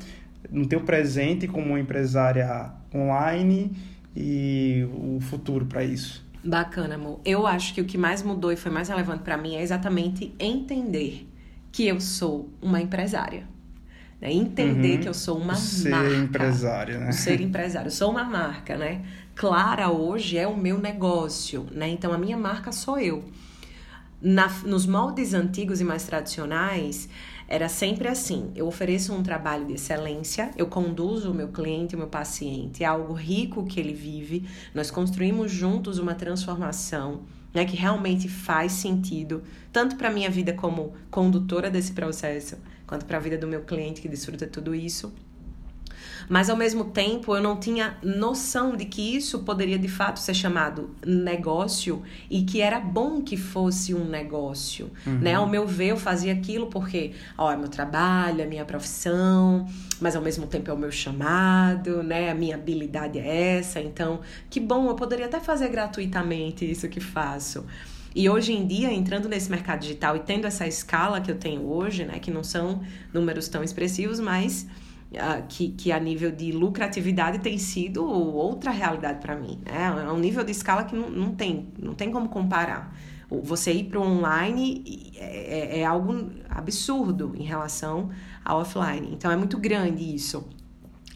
no 0.49 0.65
teu 0.65 0.81
presente 0.81 1.47
como 1.47 1.67
uma 1.67 1.79
empresária 1.79 2.71
online? 2.93 3.71
E 4.19 4.83
o 4.95 5.19
futuro 5.21 5.67
para 5.67 5.83
isso. 5.83 6.25
Bacana, 6.43 6.95
amor. 6.95 7.19
Eu 7.23 7.45
acho 7.45 7.73
que 7.73 7.81
o 7.81 7.85
que 7.85 7.97
mais 7.97 8.23
mudou 8.23 8.51
e 8.51 8.55
foi 8.55 8.71
mais 8.71 8.89
relevante 8.89 9.21
para 9.21 9.37
mim 9.37 9.55
é 9.55 9.61
exatamente 9.61 10.33
entender 10.39 11.29
que 11.71 11.85
eu 11.85 12.01
sou 12.01 12.49
uma 12.59 12.81
empresária. 12.81 13.47
Né? 14.19 14.33
Entender 14.33 14.95
uhum. 14.95 15.01
que 15.01 15.09
eu 15.09 15.13
sou 15.13 15.37
uma 15.37 15.53
ser 15.53 15.89
marca. 15.89 16.09
Ser 16.09 16.17
empresária, 16.17 16.97
né? 16.97 17.11
ser 17.11 17.41
empresário. 17.41 17.87
Eu 17.89 17.91
sou 17.91 18.09
uma 18.09 18.23
marca, 18.23 18.75
né? 18.75 19.05
Clara 19.35 19.91
hoje 19.91 20.35
é 20.35 20.47
o 20.47 20.57
meu 20.57 20.79
negócio, 20.79 21.67
né? 21.71 21.87
Então 21.87 22.11
a 22.11 22.17
minha 22.17 22.37
marca 22.37 22.71
sou 22.71 22.97
eu. 22.97 23.23
na, 24.19 24.47
nos 24.65 24.87
moldes 24.87 25.35
antigos 25.35 25.79
e 25.79 25.83
mais 25.83 26.05
tradicionais, 26.05 27.07
era 27.47 27.69
sempre 27.69 28.07
assim: 28.07 28.51
eu 28.55 28.67
ofereço 28.67 29.13
um 29.13 29.23
trabalho 29.23 29.65
de 29.65 29.73
excelência, 29.73 30.51
eu 30.57 30.67
conduzo 30.67 31.31
o 31.31 31.33
meu 31.33 31.47
cliente, 31.47 31.95
o 31.95 31.97
meu 31.97 32.07
paciente, 32.07 32.83
é 32.83 32.87
algo 32.87 33.13
rico 33.13 33.65
que 33.65 33.79
ele 33.79 33.93
vive, 33.93 34.47
nós 34.73 34.91
construímos 34.91 35.51
juntos 35.51 35.97
uma 35.97 36.15
transformação. 36.15 37.21
Né, 37.53 37.65
que 37.65 37.77
realmente 37.77 38.27
faz 38.27 38.73
sentido, 38.73 39.41
tanto 39.71 39.95
para 39.95 40.09
a 40.09 40.11
minha 40.11 40.29
vida 40.29 40.53
como 40.53 40.93
condutora 41.09 41.71
desse 41.71 41.93
processo, 41.93 42.57
quanto 42.85 43.05
para 43.05 43.17
a 43.17 43.19
vida 43.19 43.37
do 43.37 43.47
meu 43.47 43.63
cliente 43.63 44.01
que 44.01 44.07
desfruta 44.07 44.45
tudo 44.45 44.75
isso. 44.75 45.11
Mas 46.29 46.49
ao 46.49 46.57
mesmo 46.57 46.85
tempo 46.85 47.35
eu 47.35 47.41
não 47.41 47.57
tinha 47.57 47.97
noção 48.03 48.75
de 48.75 48.85
que 48.85 49.15
isso 49.15 49.39
poderia 49.39 49.79
de 49.79 49.87
fato 49.87 50.19
ser 50.19 50.33
chamado 50.33 50.93
negócio 51.05 52.03
e 52.29 52.43
que 52.43 52.61
era 52.61 52.79
bom 52.79 53.21
que 53.21 53.37
fosse 53.37 53.93
um 53.93 54.03
negócio, 54.03 54.91
uhum. 55.05 55.19
né? 55.19 55.35
Ao 55.35 55.47
meu 55.47 55.65
ver, 55.65 55.91
eu 55.91 55.97
fazia 55.97 56.33
aquilo 56.33 56.67
porque, 56.67 57.13
ó, 57.37 57.51
é 57.51 57.55
meu 57.55 57.69
trabalho, 57.69 58.41
é 58.41 58.45
minha 58.45 58.65
profissão, 58.65 59.65
mas 60.01 60.15
ao 60.15 60.21
mesmo 60.21 60.47
tempo 60.47 60.69
é 60.69 60.73
o 60.73 60.77
meu 60.77 60.91
chamado, 60.91 62.03
né? 62.03 62.29
A 62.29 62.35
minha 62.35 62.55
habilidade 62.55 63.19
é 63.19 63.57
essa, 63.57 63.79
então 63.79 64.19
que 64.49 64.59
bom, 64.59 64.87
eu 64.89 64.95
poderia 64.95 65.27
até 65.27 65.39
fazer 65.39 65.69
gratuitamente 65.69 66.69
isso 66.69 66.89
que 66.89 66.99
faço. 66.99 67.65
E 68.15 68.27
hoje 68.27 68.51
em 68.51 68.65
dia, 68.65 68.91
entrando 68.91 69.29
nesse 69.29 69.49
mercado 69.49 69.81
digital 69.81 70.15
e 70.15 70.19
tendo 70.21 70.47
essa 70.47 70.65
escala 70.67 71.21
que 71.21 71.29
eu 71.29 71.35
tenho 71.35 71.61
hoje, 71.69 72.03
né, 72.03 72.19
que 72.19 72.31
não 72.31 72.43
são 72.43 72.81
números 73.13 73.47
tão 73.47 73.63
expressivos, 73.63 74.19
mas 74.19 74.65
que, 75.47 75.69
que 75.69 75.91
a 75.91 75.99
nível 75.99 76.31
de 76.31 76.51
lucratividade 76.51 77.39
tem 77.39 77.57
sido 77.57 78.05
outra 78.05 78.71
realidade 78.71 79.19
para 79.19 79.35
mim. 79.35 79.59
Né? 79.65 80.03
É 80.05 80.11
um 80.11 80.19
nível 80.19 80.43
de 80.43 80.51
escala 80.51 80.83
que 80.83 80.95
não, 80.95 81.09
não, 81.09 81.35
tem, 81.35 81.69
não 81.79 81.93
tem 81.93 82.11
como 82.11 82.29
comparar. 82.29 82.93
Você 83.29 83.73
ir 83.73 83.85
para 83.85 83.99
o 83.99 84.03
online 84.03 85.11
é, 85.15 85.77
é, 85.77 85.79
é 85.79 85.85
algo 85.85 86.29
absurdo 86.49 87.33
em 87.37 87.43
relação 87.43 88.09
ao 88.43 88.61
offline. 88.61 89.09
Então 89.11 89.29
é 89.29 89.35
muito 89.35 89.57
grande 89.57 90.15
isso. 90.15 90.47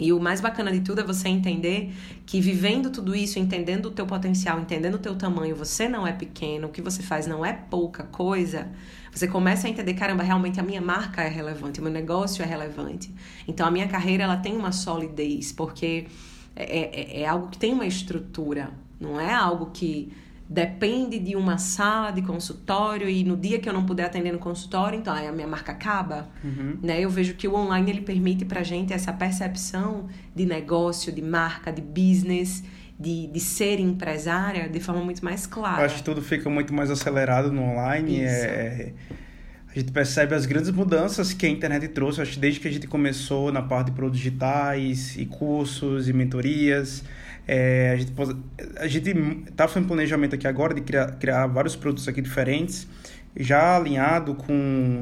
E 0.01 0.11
o 0.11 0.19
mais 0.19 0.41
bacana 0.41 0.71
de 0.71 0.81
tudo 0.81 1.01
é 1.01 1.03
você 1.03 1.29
entender 1.29 1.93
que 2.25 2.41
vivendo 2.41 2.89
tudo 2.89 3.15
isso, 3.15 3.37
entendendo 3.37 3.85
o 3.85 3.91
teu 3.91 4.07
potencial, 4.07 4.59
entendendo 4.59 4.95
o 4.95 4.97
teu 4.97 5.15
tamanho, 5.15 5.55
você 5.55 5.87
não 5.87 6.07
é 6.07 6.11
pequeno, 6.11 6.67
o 6.67 6.71
que 6.71 6.81
você 6.81 7.03
faz 7.03 7.27
não 7.27 7.45
é 7.45 7.53
pouca 7.53 8.03
coisa. 8.05 8.67
Você 9.13 9.27
começa 9.27 9.67
a 9.67 9.69
entender, 9.69 9.93
caramba, 9.93 10.23
realmente 10.23 10.59
a 10.59 10.63
minha 10.63 10.81
marca 10.81 11.21
é 11.21 11.27
relevante, 11.27 11.79
o 11.79 11.83
meu 11.83 11.91
negócio 11.91 12.41
é 12.41 12.47
relevante. 12.47 13.13
Então 13.47 13.67
a 13.67 13.69
minha 13.69 13.87
carreira 13.87 14.23
ela 14.23 14.37
tem 14.37 14.57
uma 14.57 14.71
solidez, 14.71 15.51
porque 15.51 16.07
é, 16.55 17.19
é, 17.19 17.21
é 17.21 17.27
algo 17.27 17.49
que 17.49 17.59
tem 17.59 17.71
uma 17.71 17.85
estrutura, 17.85 18.71
não 18.99 19.21
é 19.21 19.31
algo 19.31 19.69
que 19.71 20.11
depende 20.51 21.17
de 21.17 21.33
uma 21.33 21.57
sala 21.57 22.11
de 22.11 22.21
consultório 22.21 23.07
e 23.07 23.23
no 23.23 23.37
dia 23.37 23.57
que 23.57 23.69
eu 23.69 23.71
não 23.71 23.85
puder 23.85 24.03
atender 24.03 24.33
no 24.33 24.37
consultório, 24.37 24.99
então 24.99 25.13
aí 25.13 25.25
a 25.25 25.31
minha 25.31 25.47
marca 25.47 25.71
acaba. 25.71 26.27
Uhum. 26.43 26.77
Né? 26.83 26.99
Eu 26.99 27.09
vejo 27.09 27.35
que 27.35 27.47
o 27.47 27.55
online 27.55 27.89
ele 27.89 28.01
permite 28.01 28.43
pra 28.43 28.61
gente 28.61 28.91
essa 28.91 29.13
percepção 29.13 30.09
de 30.35 30.45
negócio, 30.45 31.09
de 31.09 31.21
marca, 31.21 31.71
de 31.71 31.81
business, 31.81 32.65
de, 32.99 33.27
de 33.27 33.39
ser 33.39 33.79
empresária 33.79 34.67
de 34.67 34.81
forma 34.81 35.01
muito 35.01 35.23
mais 35.23 35.47
clara. 35.47 35.83
Eu 35.83 35.85
acho 35.85 35.95
que 35.95 36.03
tudo 36.03 36.21
fica 36.21 36.49
muito 36.49 36.73
mais 36.73 36.91
acelerado 36.91 37.49
no 37.49 37.61
online. 37.61 38.19
É, 38.19 38.27
é, 38.27 38.93
a 39.73 39.79
gente 39.79 39.93
percebe 39.93 40.35
as 40.35 40.45
grandes 40.45 40.69
mudanças 40.69 41.31
que 41.31 41.45
a 41.45 41.49
internet 41.49 41.87
trouxe, 41.87 42.21
acho 42.21 42.33
que 42.33 42.39
desde 42.39 42.59
que 42.59 42.67
a 42.67 42.71
gente 42.71 42.87
começou 42.87 43.53
na 43.53 43.61
parte 43.61 43.85
de 43.85 43.93
produtos 43.93 44.19
digitais 44.19 45.15
e 45.15 45.25
cursos 45.25 46.09
e 46.09 46.13
mentorias. 46.13 47.05
É, 47.53 47.91
a 47.91 47.97
gente 47.97 48.13
a 48.77 48.87
gente 48.87 49.09
está 49.49 49.67
fazendo 49.67 49.85
planejamento 49.85 50.35
aqui 50.35 50.47
agora 50.47 50.73
de 50.73 50.79
criar, 50.79 51.17
criar 51.17 51.47
vários 51.47 51.75
produtos 51.75 52.07
aqui 52.07 52.21
diferentes, 52.21 52.87
já 53.35 53.75
alinhado 53.75 54.35
com 54.35 54.53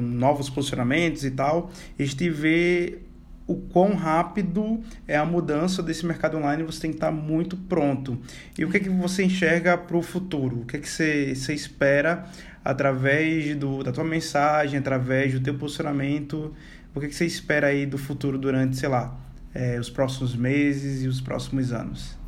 novos 0.02 0.50
posicionamentos 0.50 1.24
e 1.24 1.30
tal. 1.30 1.70
A 1.96 2.02
gente 2.02 2.28
vê 2.28 2.98
o 3.46 3.54
quão 3.54 3.94
rápido 3.94 4.80
é 5.06 5.16
a 5.16 5.24
mudança 5.24 5.80
desse 5.80 6.04
mercado 6.04 6.38
online, 6.38 6.64
você 6.64 6.80
tem 6.80 6.90
que 6.90 6.96
estar 6.96 7.12
muito 7.12 7.56
pronto. 7.56 8.18
E 8.58 8.64
o 8.64 8.68
que 8.68 8.78
é 8.78 8.80
que 8.80 8.88
você 8.88 9.22
enxerga 9.22 9.78
para 9.78 9.96
o 9.96 10.02
futuro? 10.02 10.62
O 10.62 10.66
que 10.66 10.76
é 10.76 10.80
que 10.80 10.88
você, 10.88 11.32
você 11.36 11.54
espera 11.54 12.26
através 12.64 13.54
do, 13.54 13.84
da 13.84 13.92
tua 13.92 14.02
mensagem, 14.02 14.80
através 14.80 15.32
do 15.32 15.38
teu 15.38 15.54
posicionamento? 15.54 16.52
O 16.92 16.98
que 16.98 17.06
é 17.06 17.08
que 17.08 17.14
você 17.14 17.26
espera 17.26 17.68
aí 17.68 17.86
do 17.86 17.96
futuro 17.96 18.36
durante, 18.36 18.76
sei 18.76 18.88
lá, 18.88 19.16
é, 19.54 19.78
os 19.78 19.88
próximos 19.88 20.34
meses 20.34 21.04
e 21.04 21.06
os 21.06 21.20
próximos 21.20 21.72
anos? 21.72 22.18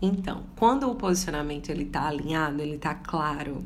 Então, 0.00 0.44
quando 0.56 0.88
o 0.88 0.94
posicionamento 0.94 1.70
ele 1.70 1.82
está 1.82 2.06
alinhado, 2.06 2.62
ele 2.62 2.76
está 2.76 2.94
claro, 2.94 3.64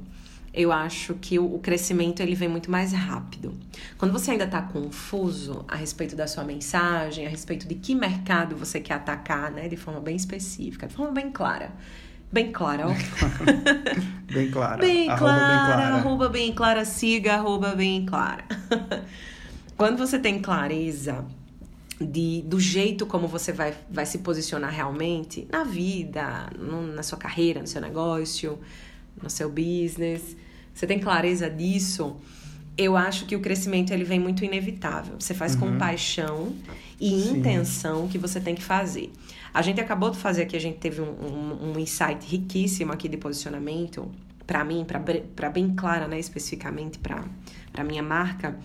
eu 0.53 0.71
acho 0.71 1.15
que 1.15 1.39
o 1.39 1.59
crescimento 1.59 2.21
ele 2.21 2.35
vem 2.35 2.49
muito 2.49 2.71
mais 2.71 2.93
rápido. 2.93 3.55
Quando 3.99 4.13
você 4.13 4.33
ainda 4.33 4.45
está 4.45 4.61
confuso 4.61 5.65
a 5.69 5.77
respeito 5.77 6.15
da 6.15 6.27
sua 6.27 6.45
mensagem, 6.45 7.27
a 7.27 7.31
respeito 7.31 7.67
de 7.67 7.75
que 7.75 7.95
mercado 7.95 8.57
você 8.57 8.81
quer 8.81 8.95
atacar, 8.95 9.51
né, 9.51 9.69
de 9.69 9.77
forma 9.77 10.01
bem 10.01 10.17
específica, 10.17 10.87
de 10.87 10.95
forma 10.95 11.13
bem 11.13 11.31
clara. 11.31 11.71
Bem 12.31 12.51
clara, 12.51 12.87
ó. 12.89 12.95
bem 14.33 14.51
clara. 14.51 14.79
Bem 14.79 15.09
arroba 15.09 15.19
clara, 15.19 15.47
bem 15.47 15.67
clara, 15.67 15.95
arroba 15.97 16.29
bem 16.31 16.53
clara, 16.53 16.85
siga, 16.87 17.35
arroba 17.35 17.75
bem 17.75 18.07
clara. 18.07 18.45
Quando 19.77 19.99
você 19.99 20.19
tem 20.19 20.41
clareza 20.41 21.27
de, 22.07 22.43
do 22.43 22.59
jeito 22.61 23.07
como 23.07 23.27
você 23.27 23.53
vai, 23.53 23.75
vai 23.91 24.07
se 24.07 24.19
posicionar 24.19 24.73
realmente 24.73 25.47
na 25.51 25.65
vida, 25.65 26.51
no, 26.59 26.83
na 26.83 27.03
sua 27.03 27.19
carreira, 27.19 27.61
no 27.61 27.67
seu 27.67 27.81
negócio, 27.81 28.59
no 29.23 29.31
seu 29.31 29.49
business, 29.49 30.37
você 30.75 30.87
tem 30.87 30.99
clareza 30.99 31.51
disso, 31.51 32.17
eu 32.77 32.97
acho 32.97 33.27
que 33.27 33.37
o 33.37 33.41
crescimento 33.41 33.93
ele 33.93 34.05
vem 34.05 34.19
muito 34.19 34.45
inevitável. 34.45 35.17
Você 35.19 35.35
faz 35.35 35.55
uhum. 35.55 35.73
com 35.73 35.79
paixão 35.79 36.55
e 37.01 37.11
Sim. 37.11 37.39
intenção 37.39 38.09
que 38.09 38.17
você 38.19 38.41
tem 38.41 38.55
que 38.55 38.63
fazer. 38.63 39.13
A 39.53 39.61
gente 39.61 39.81
acabou 39.81 40.11
de 40.11 40.19
fazer 40.19 40.43
aqui, 40.43 40.57
a 40.57 40.61
gente 40.61 40.79
teve 40.79 41.03
um, 41.03 41.11
um, 41.11 41.73
um 41.73 41.79
insight 41.79 42.25
riquíssimo 42.27 42.93
aqui 42.93 43.09
de 43.09 43.19
posicionamento, 43.19 44.11
para 44.47 44.65
mim, 44.65 44.87
para 45.37 45.51
bem 45.51 45.75
clara, 45.75 46.09
né, 46.09 46.19
especificamente 46.19 46.99
para 46.99 47.85
minha 47.85 48.03
marca. 48.03 48.59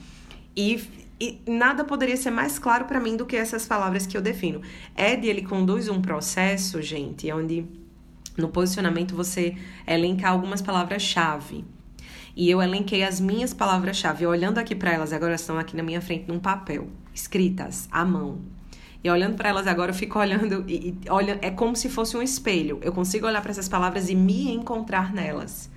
E 0.55 0.81
e 1.19 1.41
nada 1.47 1.83
poderia 1.83 2.15
ser 2.15 2.31
mais 2.31 2.59
claro 2.59 2.85
para 2.85 2.99
mim 2.99 3.17
do 3.17 3.25
que 3.25 3.35
essas 3.35 3.65
palavras 3.65 4.05
que 4.05 4.15
eu 4.15 4.21
defino. 4.21 4.61
Ed, 4.95 5.27
ele 5.27 5.41
conduz 5.41 5.89
um 5.89 6.01
processo, 6.01 6.81
gente, 6.81 7.31
onde 7.31 7.65
no 8.37 8.49
posicionamento 8.49 9.15
você 9.15 9.55
elenca 9.85 10.29
algumas 10.29 10.61
palavras-chave. 10.61 11.65
E 12.35 12.51
eu 12.51 12.61
elenquei 12.61 13.03
as 13.03 13.19
minhas 13.19 13.51
palavras-chave. 13.51 14.27
Olhando 14.27 14.59
aqui 14.59 14.75
para 14.75 14.93
elas, 14.93 15.11
agora 15.11 15.33
estão 15.33 15.57
aqui 15.57 15.75
na 15.75 15.81
minha 15.81 15.99
frente 15.99 16.25
num 16.27 16.39
papel, 16.39 16.87
escritas 17.11 17.89
à 17.91 18.05
mão. 18.05 18.39
E 19.03 19.09
olhando 19.09 19.35
para 19.35 19.49
elas 19.49 19.65
agora, 19.65 19.89
eu 19.89 19.95
fico 19.95 20.19
olhando 20.19 20.63
e, 20.67 20.89
e 20.89 21.09
olha, 21.09 21.39
é 21.41 21.49
como 21.49 21.75
se 21.75 21.89
fosse 21.89 22.15
um 22.15 22.21
espelho. 22.21 22.77
Eu 22.83 22.91
consigo 22.91 23.25
olhar 23.25 23.41
para 23.41 23.49
essas 23.49 23.67
palavras 23.67 24.07
e 24.07 24.15
me 24.15 24.51
encontrar 24.51 25.11
nelas. 25.11 25.67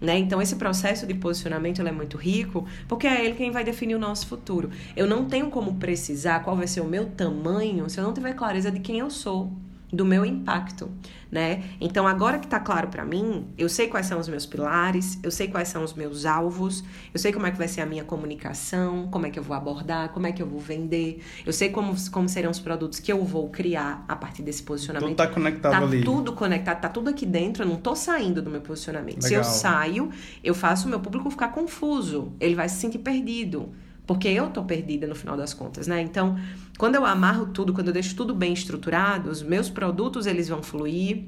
Né? 0.00 0.18
Então, 0.18 0.42
esse 0.42 0.56
processo 0.56 1.06
de 1.06 1.14
posicionamento 1.14 1.80
é 1.80 1.92
muito 1.92 2.16
rico, 2.16 2.66
porque 2.88 3.06
é 3.06 3.24
ele 3.24 3.34
quem 3.34 3.50
vai 3.50 3.64
definir 3.64 3.94
o 3.94 3.98
nosso 3.98 4.26
futuro. 4.26 4.70
Eu 4.96 5.06
não 5.06 5.26
tenho 5.26 5.50
como 5.50 5.74
precisar 5.76 6.40
qual 6.40 6.56
vai 6.56 6.66
ser 6.66 6.80
o 6.80 6.84
meu 6.84 7.06
tamanho 7.06 7.88
se 7.88 7.98
eu 7.98 8.04
não 8.04 8.12
tiver 8.12 8.34
clareza 8.34 8.70
de 8.70 8.80
quem 8.80 8.98
eu 8.98 9.10
sou 9.10 9.52
do 9.94 10.04
meu 10.04 10.24
impacto, 10.24 10.90
né? 11.30 11.64
Então, 11.80 12.06
agora 12.06 12.38
que 12.38 12.46
tá 12.46 12.60
claro 12.60 12.88
para 12.88 13.04
mim, 13.04 13.46
eu 13.56 13.68
sei 13.68 13.88
quais 13.88 14.06
são 14.06 14.18
os 14.18 14.28
meus 14.28 14.46
pilares, 14.46 15.18
eu 15.22 15.30
sei 15.30 15.48
quais 15.48 15.68
são 15.68 15.82
os 15.82 15.94
meus 15.94 16.24
alvos, 16.24 16.84
eu 17.12 17.18
sei 17.18 17.32
como 17.32 17.46
é 17.46 17.50
que 17.50 17.58
vai 17.58 17.68
ser 17.68 17.80
a 17.80 17.86
minha 17.86 18.04
comunicação, 18.04 19.08
como 19.10 19.26
é 19.26 19.30
que 19.30 19.38
eu 19.38 19.42
vou 19.42 19.56
abordar, 19.56 20.10
como 20.10 20.26
é 20.26 20.32
que 20.32 20.42
eu 20.42 20.46
vou 20.46 20.60
vender, 20.60 21.22
eu 21.44 21.52
sei 21.52 21.70
como, 21.70 21.94
como 22.10 22.28
serão 22.28 22.50
os 22.50 22.60
produtos 22.60 23.00
que 23.00 23.12
eu 23.12 23.24
vou 23.24 23.48
criar 23.48 24.04
a 24.08 24.16
partir 24.16 24.42
desse 24.42 24.62
posicionamento. 24.62 25.08
Tudo 25.08 25.16
tá 25.16 25.26
conectado 25.26 25.72
tá 25.72 25.78
ali. 25.78 26.00
Tá 26.00 26.04
tudo 26.04 26.32
conectado, 26.32 26.80
tá 26.80 26.88
tudo 26.88 27.10
aqui 27.10 27.26
dentro, 27.26 27.64
eu 27.64 27.68
não 27.68 27.76
tô 27.76 27.94
saindo 27.94 28.42
do 28.42 28.50
meu 28.50 28.60
posicionamento. 28.60 29.22
Legal. 29.22 29.28
Se 29.28 29.34
eu 29.34 29.44
saio, 29.44 30.10
eu 30.42 30.54
faço 30.54 30.86
o 30.86 30.90
meu 30.90 31.00
público 31.00 31.30
ficar 31.30 31.48
confuso, 31.48 32.32
ele 32.40 32.54
vai 32.54 32.68
se 32.68 32.76
sentir 32.76 32.98
perdido. 32.98 33.72
Porque 34.06 34.28
eu 34.28 34.50
tô 34.50 34.62
perdida 34.64 35.06
no 35.06 35.14
final 35.14 35.36
das 35.36 35.54
contas, 35.54 35.86
né? 35.86 36.00
Então, 36.02 36.38
quando 36.78 36.94
eu 36.94 37.06
amarro 37.06 37.46
tudo, 37.46 37.72
quando 37.72 37.88
eu 37.88 37.92
deixo 37.92 38.14
tudo 38.14 38.34
bem 38.34 38.52
estruturado, 38.52 39.30
os 39.30 39.42
meus 39.42 39.70
produtos 39.70 40.26
eles 40.26 40.48
vão 40.48 40.62
fluir, 40.62 41.24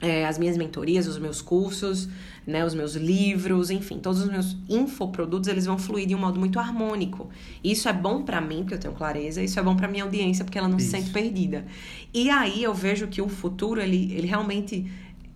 é, 0.00 0.26
as 0.26 0.38
minhas 0.38 0.56
mentorias, 0.56 1.06
os 1.06 1.18
meus 1.18 1.42
cursos, 1.42 2.08
né, 2.46 2.64
os 2.64 2.74
meus 2.74 2.94
livros, 2.94 3.70
enfim, 3.70 3.98
todos 3.98 4.22
os 4.22 4.28
meus 4.28 4.56
infoprodutos, 4.68 5.48
eles 5.48 5.66
vão 5.66 5.78
fluir 5.78 6.06
de 6.06 6.14
um 6.14 6.18
modo 6.18 6.40
muito 6.40 6.58
harmônico. 6.58 7.28
Isso 7.62 7.88
é 7.88 7.92
bom 7.92 8.22
para 8.22 8.40
mim, 8.40 8.60
porque 8.60 8.74
eu 8.74 8.80
tenho 8.80 8.94
clareza, 8.94 9.42
isso 9.42 9.60
é 9.60 9.62
bom 9.62 9.76
para 9.76 9.86
minha 9.86 10.04
audiência, 10.04 10.44
porque 10.44 10.58
ela 10.58 10.68
não 10.68 10.78
isso. 10.78 10.86
se 10.86 10.92
sente 10.92 11.10
perdida. 11.10 11.66
E 12.14 12.30
aí 12.30 12.62
eu 12.62 12.72
vejo 12.72 13.08
que 13.08 13.20
o 13.20 13.28
futuro, 13.28 13.80
ele, 13.80 14.12
ele 14.14 14.26
realmente 14.26 14.90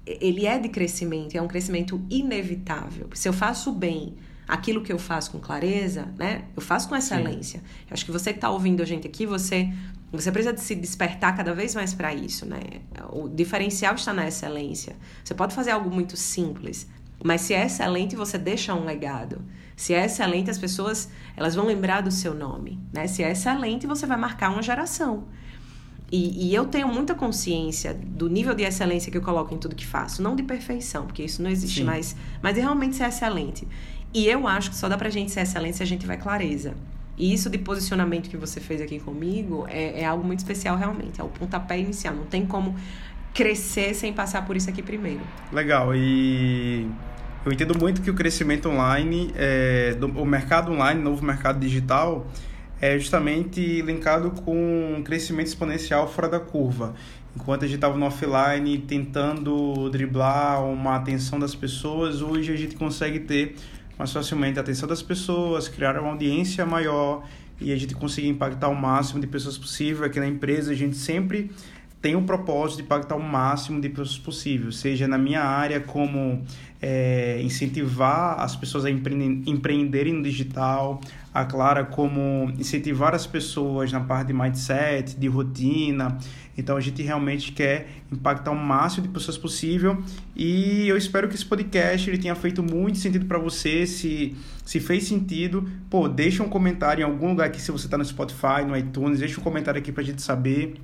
ele 0.06 0.46
é 0.46 0.58
de 0.58 0.68
crescimento, 0.68 1.34
é 1.34 1.40
um 1.40 1.48
crescimento 1.48 2.00
inevitável. 2.10 3.08
Se 3.14 3.28
eu 3.28 3.32
faço 3.32 3.72
bem 3.72 4.14
aquilo 4.46 4.82
que 4.82 4.92
eu 4.92 4.98
faço 4.98 5.30
com 5.30 5.38
clareza, 5.38 6.08
né? 6.18 6.44
Eu 6.54 6.62
faço 6.62 6.88
com 6.88 6.96
excelência. 6.96 7.62
Eu 7.88 7.94
acho 7.94 8.04
que 8.04 8.12
você 8.12 8.32
que 8.32 8.38
está 8.38 8.50
ouvindo 8.50 8.82
a 8.82 8.86
gente 8.86 9.06
aqui, 9.06 9.26
você 9.26 9.72
você 10.16 10.30
precisa 10.30 10.56
se 10.56 10.74
despertar 10.76 11.36
cada 11.36 11.52
vez 11.52 11.74
mais 11.74 11.92
para 11.92 12.14
isso, 12.14 12.46
né? 12.46 12.60
O 13.10 13.28
diferencial 13.28 13.94
está 13.96 14.12
na 14.12 14.28
excelência. 14.28 14.94
Você 15.24 15.34
pode 15.34 15.54
fazer 15.54 15.72
algo 15.72 15.90
muito 15.90 16.16
simples, 16.16 16.86
Mas 17.24 17.40
se 17.40 17.54
é 17.54 17.64
excelente, 17.64 18.14
você 18.14 18.36
deixa 18.36 18.74
um 18.74 18.84
legado. 18.84 19.40
Se 19.74 19.94
é 19.94 20.04
excelente, 20.04 20.50
as 20.50 20.58
pessoas 20.58 21.08
elas 21.36 21.54
vão 21.54 21.66
lembrar 21.66 22.02
do 22.02 22.10
seu 22.10 22.34
nome. 22.34 22.78
Né? 22.92 23.06
Se 23.06 23.22
é 23.22 23.32
excelente, 23.32 23.86
você 23.86 24.06
vai 24.06 24.18
marcar 24.18 24.50
uma 24.50 24.62
geração. 24.62 25.24
E, 26.12 26.48
e, 26.48 26.54
eu 26.54 26.66
tenho 26.66 26.86
muita 26.86 27.14
consciência 27.14 27.94
do 27.94 28.28
nível 28.28 28.54
de 28.54 28.62
excelência 28.62 29.10
que 29.10 29.18
eu 29.18 29.22
coloco 29.22 29.54
em 29.54 29.58
tudo 29.58 29.74
que 29.74 29.86
faço. 29.86 30.22
Não 30.22 30.36
de 30.36 30.42
perfeição, 30.42 31.06
porque 31.06 31.24
isso 31.24 31.42
não 31.42 31.50
existe 31.50 31.80
Sim. 31.80 31.86
mais. 31.86 32.14
Mas 32.42 32.54
de 32.54 32.60
realmente 32.60 32.94
ser 32.94 33.08
excelente. 33.08 33.66
E 34.14 34.28
eu 34.28 34.46
acho 34.46 34.70
que 34.70 34.76
só 34.76 34.88
dá 34.88 34.96
pra 34.96 35.10
gente 35.10 35.32
ser 35.32 35.40
excelente 35.40 35.76
se 35.76 35.82
a 35.82 35.86
gente 35.86 36.02
tiver 36.02 36.16
clareza. 36.16 36.74
E 37.18 37.34
isso 37.34 37.50
de 37.50 37.58
posicionamento 37.58 38.30
que 38.30 38.36
você 38.36 38.60
fez 38.60 38.80
aqui 38.80 39.00
comigo 39.00 39.66
é, 39.68 40.00
é 40.02 40.04
algo 40.04 40.24
muito 40.24 40.38
especial 40.38 40.76
realmente. 40.76 41.20
É 41.20 41.24
o 41.24 41.28
pontapé 41.28 41.78
inicial. 41.78 42.14
Não 42.14 42.24
tem 42.24 42.46
como 42.46 42.76
crescer 43.32 43.92
sem 43.94 44.12
passar 44.12 44.46
por 44.46 44.56
isso 44.56 44.70
aqui 44.70 44.82
primeiro. 44.82 45.20
Legal. 45.52 45.94
E 45.94 46.88
eu 47.44 47.52
entendo 47.52 47.76
muito 47.78 48.00
que 48.02 48.10
o 48.10 48.14
crescimento 48.14 48.68
online, 48.68 49.32
é, 49.36 49.94
do, 49.94 50.06
o 50.06 50.24
mercado 50.24 50.72
online, 50.72 51.02
novo 51.02 51.24
mercado 51.24 51.58
digital, 51.58 52.26
é 52.80 52.98
justamente 52.98 53.82
linkado 53.82 54.30
com 54.30 54.96
um 54.98 55.02
crescimento 55.02 55.48
exponencial 55.48 56.08
fora 56.08 56.28
da 56.28 56.40
curva. 56.40 56.94
Enquanto 57.36 57.64
a 57.64 57.66
gente 57.66 57.76
estava 57.76 57.96
no 57.96 58.06
offline 58.06 58.78
tentando 58.78 59.90
driblar 59.90 60.64
uma 60.64 60.96
atenção 60.96 61.38
das 61.38 61.54
pessoas, 61.54 62.22
hoje 62.22 62.52
a 62.52 62.56
gente 62.56 62.76
consegue 62.76 63.20
ter 63.20 63.56
mais 63.98 64.12
facilmente 64.12 64.58
a 64.58 64.62
atenção 64.62 64.88
das 64.88 65.02
pessoas, 65.02 65.68
criar 65.68 65.98
uma 65.98 66.10
audiência 66.10 66.64
maior 66.66 67.24
e 67.60 67.72
a 67.72 67.76
gente 67.76 67.94
conseguir 67.94 68.28
impactar 68.28 68.68
o 68.68 68.74
máximo 68.74 69.20
de 69.20 69.26
pessoas 69.26 69.56
possível. 69.56 70.04
Aqui 70.04 70.18
na 70.18 70.26
empresa 70.26 70.72
a 70.72 70.74
gente 70.74 70.96
sempre 70.96 71.50
tem 72.04 72.14
o 72.14 72.20
propósito 72.20 72.76
de 72.76 72.82
impactar 72.82 73.16
o 73.16 73.22
máximo 73.22 73.80
de 73.80 73.88
pessoas 73.88 74.18
possível, 74.18 74.70
seja 74.70 75.08
na 75.08 75.16
minha 75.16 75.40
área 75.40 75.80
como 75.80 76.42
é, 76.82 77.40
incentivar 77.42 78.38
as 78.40 78.54
pessoas 78.54 78.84
a 78.84 78.90
empreenderem 78.90 80.12
no 80.12 80.22
digital, 80.22 81.00
a 81.32 81.46
Clara 81.46 81.82
como 81.82 82.52
incentivar 82.58 83.14
as 83.14 83.26
pessoas 83.26 83.90
na 83.90 84.00
parte 84.00 84.26
de 84.26 84.32
mindset, 84.34 85.16
de 85.16 85.26
rotina. 85.28 86.18
Então 86.58 86.76
a 86.76 86.80
gente 86.82 87.02
realmente 87.02 87.52
quer 87.52 87.88
impactar 88.12 88.50
o 88.50 88.54
máximo 88.54 89.06
de 89.06 89.08
pessoas 89.08 89.38
possível 89.38 90.02
e 90.36 90.86
eu 90.86 90.98
espero 90.98 91.26
que 91.26 91.34
esse 91.34 91.46
podcast 91.46 92.10
ele 92.10 92.18
tenha 92.18 92.34
feito 92.34 92.62
muito 92.62 92.98
sentido 92.98 93.24
para 93.24 93.38
você. 93.38 93.86
Se, 93.86 94.36
se 94.62 94.78
fez 94.78 95.04
sentido, 95.04 95.66
pô, 95.88 96.06
deixa 96.06 96.42
um 96.42 96.50
comentário 96.50 97.00
em 97.00 97.04
algum 97.04 97.30
lugar 97.30 97.46
aqui 97.46 97.62
se 97.62 97.72
você 97.72 97.86
está 97.86 97.96
no 97.96 98.04
Spotify, 98.04 98.62
no 98.68 98.76
iTunes, 98.76 99.20
deixa 99.20 99.40
um 99.40 99.42
comentário 99.42 99.80
aqui 99.80 99.90
para 99.90 100.02
a 100.02 100.06
gente 100.06 100.20
saber 100.20 100.74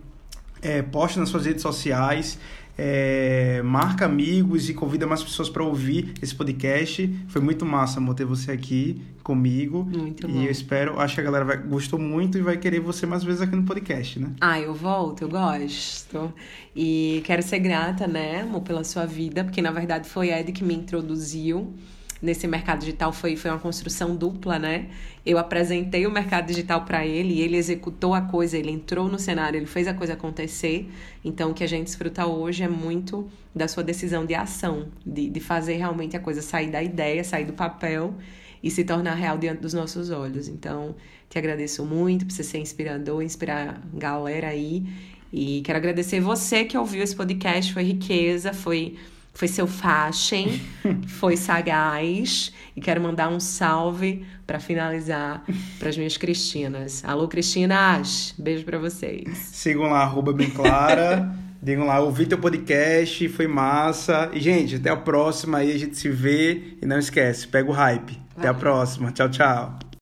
é, 0.63 0.83
poste 0.83 1.19
nas 1.19 1.29
suas 1.29 1.47
redes 1.47 1.63
sociais, 1.63 2.39
é, 2.83 3.61
marca 3.63 4.07
amigos 4.07 4.71
e 4.71 4.75
convida 4.75 5.07
mais 5.07 5.23
pessoas 5.23 5.51
para 5.51 5.63
ouvir 5.63 6.15
esse 6.23 6.35
podcast. 6.35 7.15
Foi 7.29 7.43
muito 7.43 7.67
massa, 7.67 7.99
amor, 7.99 8.15
ter 8.15 8.25
você 8.25 8.53
aqui 8.53 9.03
comigo. 9.23 9.85
Muito 9.85 10.27
e 10.27 10.33
bom. 10.33 10.41
E 10.41 10.47
eu 10.47 10.51
espero, 10.51 10.99
acho 10.99 11.15
que 11.15 11.21
a 11.21 11.25
galera 11.25 11.45
vai, 11.45 11.59
gostou 11.59 11.99
muito 11.99 12.39
e 12.39 12.41
vai 12.41 12.57
querer 12.57 12.81
você 12.81 13.05
mais 13.05 13.23
vezes 13.23 13.43
aqui 13.43 13.55
no 13.55 13.65
podcast, 13.65 14.19
né? 14.19 14.31
Ah, 14.41 14.59
eu 14.59 14.75
volto, 14.75 15.23
eu 15.23 15.29
gosto. 15.29 16.33
E 16.75 17.21
quero 17.25 17.43
ser 17.43 17.59
grata, 17.59 18.07
né, 18.07 18.41
amor, 18.41 18.63
pela 18.63 18.83
sua 18.83 19.05
vida, 19.05 19.45
porque 19.45 19.61
na 19.61 19.71
verdade 19.71 20.09
foi 20.09 20.31
Ed 20.31 20.51
que 20.53 20.65
me 20.65 20.75
introduziu 20.75 21.75
nesse 22.23 22.47
mercado 22.47 22.81
digital 22.81 23.13
foi, 23.13 23.37
foi 23.37 23.51
uma 23.51 23.59
construção 23.59 24.15
dupla, 24.15 24.59
né? 24.59 24.89
Eu 25.25 25.39
apresentei 25.39 26.07
o 26.07 26.11
mercado 26.11 26.47
digital 26.47 26.85
para 26.85 27.07
ele 27.07 27.41
ele 27.41 27.57
executou 27.57 28.15
a 28.15 28.21
coisa, 28.21 28.57
ele 28.57 28.71
entrou 28.71 29.09
no 29.09 29.19
cenário, 29.19 29.59
ele 29.59 29.67
fez 29.67 29.89
a 29.89 29.95
coisa 29.95 30.13
acontecer. 30.13 30.89
Então, 31.25 31.51
o 31.51 31.55
que 31.55 31.65
a 31.65 31.67
gente 31.67 31.85
desfruta 31.85 32.27
hoje 32.27 32.63
é 32.63 32.69
muito 32.69 33.29
da 33.55 33.67
sua 33.67 33.83
decisão 33.83 34.25
de 34.25 34.35
ação, 34.35 34.89
de, 35.05 35.29
de 35.29 35.41
fazer 35.41 35.77
realmente 35.77 36.17
a 36.17 36.21
coisa 36.21 36.43
sair 36.43 36.71
da 36.71 36.83
ideia, 36.83 37.25
sair 37.25 37.45
do 37.45 37.53
papel 37.53 38.15
e 38.63 38.71
se 38.71 38.85
tornar 38.85 39.15
real 39.15 39.39
diante 39.39 39.61
dos 39.61 39.73
nossos 39.73 40.11
olhos. 40.11 40.49
Então, 40.49 40.95
te 41.29 41.39
agradeço 41.39 41.85
muito 41.85 42.27
por 42.27 42.33
você 42.33 42.45
ser 42.45 42.59
inspirador, 42.59 43.23
inspirar 43.23 43.81
a 43.95 43.99
galera 43.99 44.49
aí. 44.49 44.85
E 45.33 45.63
quero 45.63 45.79
agradecer 45.79 46.21
você 46.21 46.65
que 46.65 46.77
ouviu 46.77 47.03
esse 47.03 47.15
podcast, 47.15 47.73
foi 47.73 47.85
riqueza, 47.85 48.53
foi 48.53 48.97
foi 49.33 49.49
seu 49.49 49.67
fashion, 49.67 50.59
foi 51.07 51.37
sagaz. 51.37 52.53
E 52.77 52.81
quero 52.81 53.01
mandar 53.01 53.29
um 53.29 53.41
salve 53.41 54.25
para 54.47 54.61
finalizar 54.61 55.45
para 55.79 55.89
as 55.89 55.97
minhas 55.97 56.17
Cristinas. 56.17 57.05
Alô, 57.05 57.29
Cristinas! 57.29 58.35
Beijo 58.39 58.65
para 58.65 58.79
vocês. 58.79 59.37
Sigam 59.53 59.85
lá, 59.85 60.01
arroba 60.03 60.33
bem 60.33 60.51
clara. 60.51 61.35
Digam 61.63 61.85
lá, 61.85 62.01
ouvi 62.01 62.25
teu 62.25 62.39
podcast, 62.39 63.29
foi 63.29 63.47
massa. 63.47 64.31
E, 64.33 64.41
gente, 64.41 64.77
até 64.77 64.89
a 64.89 64.97
próxima 64.97 65.59
aí, 65.59 65.71
a 65.73 65.79
gente 65.79 65.95
se 65.97 66.09
vê. 66.09 66.79
E 66.81 66.87
não 66.87 66.99
esquece, 66.99 67.47
pega 67.47 67.69
o 67.69 67.73
hype. 67.73 68.19
Até 68.35 68.49
a 68.49 68.55
próxima. 68.55 69.13
Tchau, 69.13 69.29
tchau. 69.29 69.90